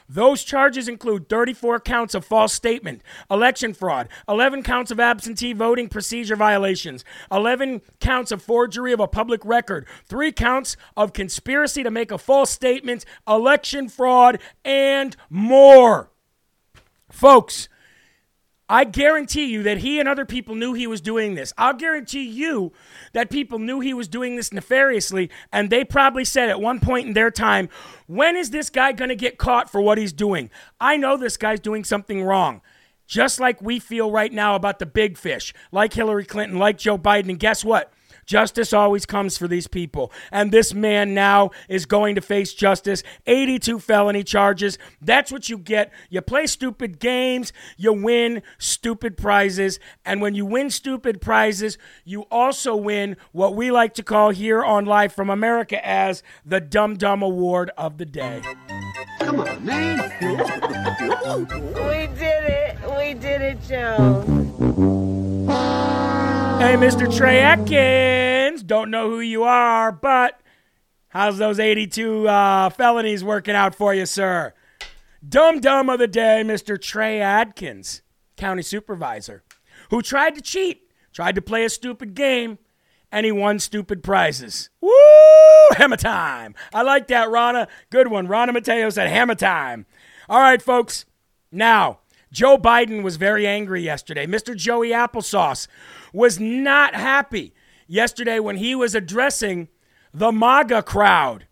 [0.08, 5.88] Those charges include 34 counts of false statement, election fraud, 11 counts of absentee voting
[5.88, 11.90] procedure violations, 11 counts of forgery of a public record, 3 counts of conspiracy to
[11.90, 16.10] make a false statement, election fraud, and more.
[17.10, 17.68] Folks,
[18.70, 21.54] I guarantee you that he and other people knew he was doing this.
[21.56, 22.72] I'll guarantee you
[23.14, 27.06] that people knew he was doing this nefariously, and they probably said at one point
[27.06, 27.70] in their time,
[28.06, 30.50] when is this guy going to get caught for what he's doing?
[30.78, 32.60] I know this guy's doing something wrong.
[33.06, 36.98] Just like we feel right now about the big fish, like Hillary Clinton, like Joe
[36.98, 37.30] Biden.
[37.30, 37.90] And guess what?
[38.28, 40.12] Justice always comes for these people.
[40.30, 44.76] And this man now is going to face justice 82 felony charges.
[45.00, 45.90] That's what you get.
[46.10, 49.80] You play stupid games, you win stupid prizes.
[50.04, 54.62] And when you win stupid prizes, you also win what we like to call here
[54.62, 58.42] on Live from America as the Dum Dum Award of the Day.
[59.20, 59.98] Come on, man.
[60.20, 62.76] we did it.
[62.94, 65.04] We did it, Joe.
[66.58, 67.14] Hey, Mr.
[67.16, 68.64] Trey Atkins.
[68.64, 70.40] Don't know who you are, but
[71.08, 74.52] how's those 82 uh, felonies working out for you, sir?
[75.26, 76.78] Dumb dumb of the day, Mr.
[76.78, 78.02] Trey Atkins,
[78.36, 79.44] county supervisor,
[79.90, 82.58] who tried to cheat, tried to play a stupid game,
[83.12, 84.68] and he won stupid prizes.
[84.80, 84.90] Woo!
[85.76, 86.56] Hammer time.
[86.74, 87.68] I like that, Rana.
[87.90, 88.26] Good one.
[88.26, 89.86] Rana Mateo said hammer time.
[90.28, 91.04] All right, folks.
[91.52, 92.00] Now,
[92.32, 94.26] Joe Biden was very angry yesterday.
[94.26, 94.56] Mr.
[94.56, 95.66] Joey Applesauce
[96.12, 97.54] was not happy
[97.86, 99.68] yesterday when he was addressing
[100.12, 101.46] the MAGA crowd.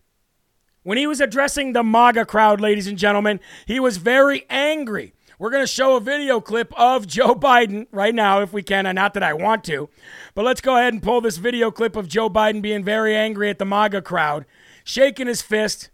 [0.82, 5.14] When he was addressing the MAGA crowd, ladies and gentlemen, he was very angry.
[5.38, 8.92] We're going to show a video clip of Joe Biden right now, if we can,
[8.94, 9.88] not that I want to.
[10.34, 13.50] But let's go ahead and pull this video clip of Joe Biden being very angry
[13.50, 14.46] at the MAGA crowd,
[14.84, 15.90] shaking his fist,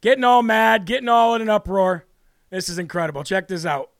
[0.00, 2.06] getting all mad, getting all in an uproar.
[2.50, 3.24] This is incredible.
[3.24, 3.90] Check this out.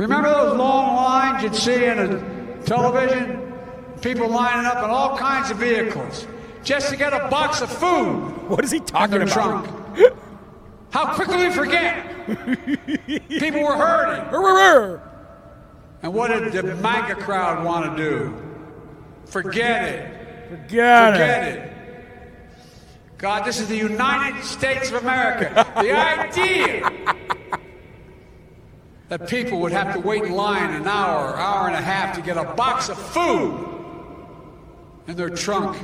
[0.00, 3.52] Remember those long lines you'd see in a television?
[4.00, 6.26] People lining up in all kinds of vehicles
[6.64, 8.48] just to get a box of food.
[8.48, 9.28] What is he talking about?
[9.28, 10.14] Trunk.
[10.88, 12.26] How quickly we forget.
[13.28, 15.00] People were hurting.
[16.02, 18.34] and what did the MAGA crowd want to do?
[19.26, 20.48] Forget it.
[20.48, 21.58] Forget, Forget it.
[21.58, 21.72] it.
[23.18, 25.66] God, this is the United States of America.
[25.82, 26.90] The idea
[29.10, 32.22] that people would have to wait in line an hour, hour and a half to
[32.22, 33.68] get a box of food
[35.08, 35.76] in their trunk.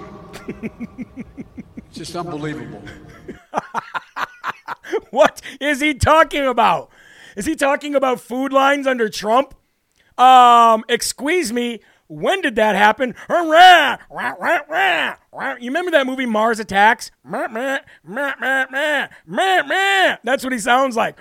[0.47, 2.81] it's just unbelievable.
[5.11, 6.89] what is he talking about?
[7.37, 9.57] Is he talking about food lines under Trump?
[10.17, 11.81] Um, excuse me.
[12.09, 13.15] When did that happen?
[15.61, 17.11] You remember that movie Mars Attacks?
[20.25, 21.19] That's what he sounds like.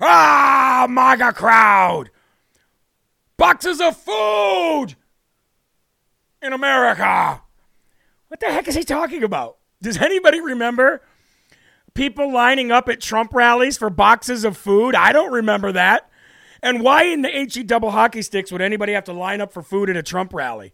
[0.00, 2.10] Ah, MAGA crowd.
[3.36, 4.96] Boxes of food
[6.42, 7.40] in America.
[8.28, 9.56] What the heck is he talking about?
[9.80, 11.02] Does anybody remember
[11.94, 14.94] people lining up at Trump rallies for boxes of food?
[14.94, 16.08] I don't remember that.
[16.62, 19.62] And why in the HE double hockey sticks would anybody have to line up for
[19.62, 20.72] food at a Trump rally?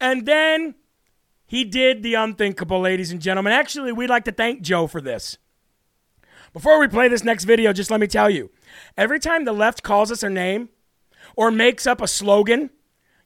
[0.00, 0.74] And then
[1.46, 3.52] he did the unthinkable, ladies and gentlemen.
[3.52, 5.36] Actually, we'd like to thank Joe for this.
[6.52, 8.50] Before we play this next video, just let me tell you
[8.96, 10.70] every time the left calls us a name
[11.36, 12.70] or makes up a slogan,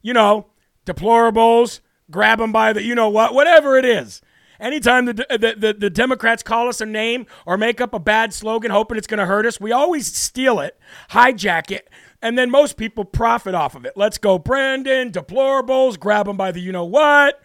[0.01, 0.47] you know,
[0.85, 1.79] deplorables,
[2.11, 4.21] grab them by the you know what, whatever it is.
[4.59, 8.33] Anytime the, the, the, the, Democrats call us a name or make up a bad
[8.33, 10.79] slogan hoping it's going to hurt us, we always steal it,
[11.11, 11.89] hijack it,
[12.21, 13.93] and then most people profit off of it.
[13.95, 17.41] Let's go, Brandon, deplorables, grab them by the you know what.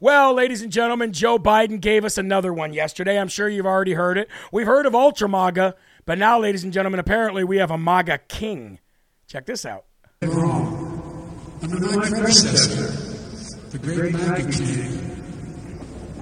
[0.00, 3.18] Well, ladies and gentlemen, Joe Biden gave us another one yesterday.
[3.18, 4.28] I'm sure you've already heard it.
[4.50, 5.74] We've heard of Ultra MAGA,
[6.06, 8.78] but now, ladies and gentlemen, apparently we have a MAGA king.
[9.26, 9.84] Check this out.
[10.22, 15.09] Under my predecessor, the great MAGA king,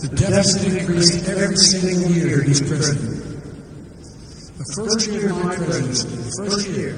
[0.00, 3.24] the deficit increased every single year he's president.
[4.58, 6.96] The first year of my presidency, the first year,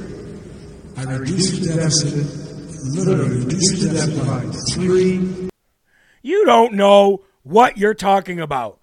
[0.97, 2.15] I reduced the deficit,
[2.95, 4.41] literally reduced the deficit by
[4.75, 5.49] three.
[6.23, 8.79] You don't know what you're talking about.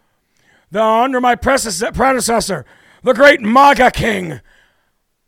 [0.71, 2.65] The under my predecessor,
[3.03, 4.41] the great MAGA king.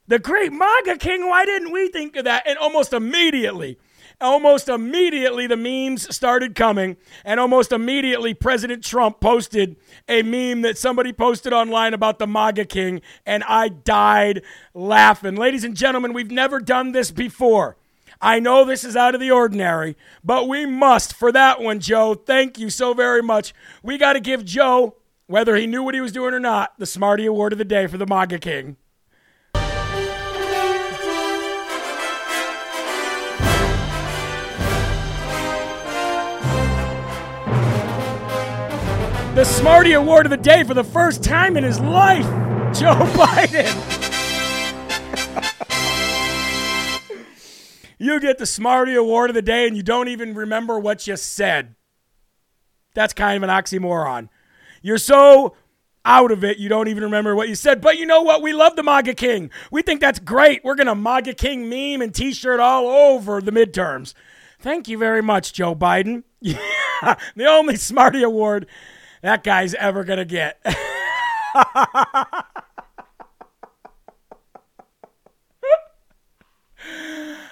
[0.07, 2.47] The great MAGA king, why didn't we think of that?
[2.47, 3.77] And almost immediately,
[4.21, 9.75] almost immediately the memes started coming and almost immediately president trump posted
[10.07, 14.41] a meme that somebody posted online about the maga king and i died
[14.73, 15.35] laughing.
[15.35, 17.77] Ladies and gentlemen we've never done this before.
[18.21, 22.13] I know this is out of the ordinary but we must for that one joe.
[22.15, 23.53] Thank you so very much.
[23.81, 24.95] We got to give joe
[25.27, 27.85] whether he knew what he was doing or not, the Smarty Award of the day
[27.85, 28.77] for the MAGA King.
[39.39, 42.25] The Smarty Award of the day for the first time in his life,
[42.77, 43.73] Joe Biden.
[47.97, 51.15] you get the Smarty Award of the day and you don't even remember what you
[51.15, 51.75] said.
[52.95, 54.27] That's kind of an oxymoron.
[54.81, 55.55] You're so
[56.03, 57.79] out of it, you don't even remember what you said.
[57.79, 58.41] But you know what?
[58.41, 59.51] We love the MAGA King.
[59.71, 60.65] We think that's great.
[60.65, 64.13] We're going to MAGA King meme and t shirt all over the midterms.
[64.59, 66.23] Thank you very much, Joe Biden.
[67.37, 68.67] The only Smarty Award
[69.21, 70.59] that guy's ever going to get.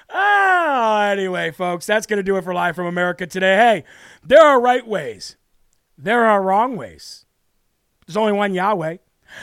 [0.10, 3.56] oh, anyway, folks, that's going to do it for Live from America today.
[3.56, 3.84] Hey,
[4.24, 5.36] there are right ways,
[5.98, 7.26] there are wrong ways.
[8.06, 8.98] There's only one Yahweh.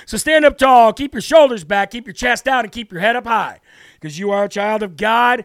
[0.07, 3.03] So stand up tall, keep your shoulders back, keep your chest out, and keep your
[3.03, 3.61] head up high
[4.01, 5.45] because you are a child of God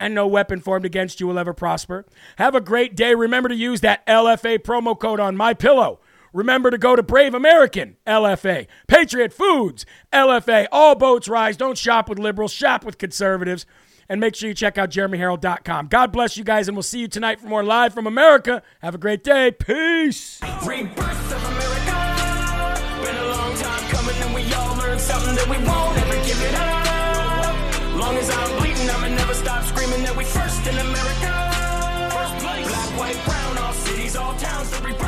[0.00, 2.06] and no weapon formed against you will ever prosper.
[2.36, 3.14] Have a great day.
[3.14, 6.00] Remember to use that LFA promo code on my pillow.
[6.32, 8.66] Remember to go to Brave American, LFA.
[8.86, 10.66] Patriot Foods, LFA.
[10.70, 11.56] All boats rise.
[11.56, 13.66] Don't shop with liberals, shop with conservatives.
[14.10, 15.88] And make sure you check out jeremyherrell.com.
[15.88, 18.62] God bless you guys, and we'll see you tonight for more Live from America.
[18.80, 19.50] Have a great day.
[19.50, 20.40] Peace.
[20.66, 23.04] Rebirth of America.
[23.04, 26.40] Been a long time coming, and we all learned something that we won't ever give
[26.40, 27.96] it up.
[28.00, 32.08] Long as I'm bleeding, I'ma never stop screaming that we first in America.
[32.10, 32.66] First place.
[32.66, 35.07] Black, white, brown, all cities, all towns, the rebirth.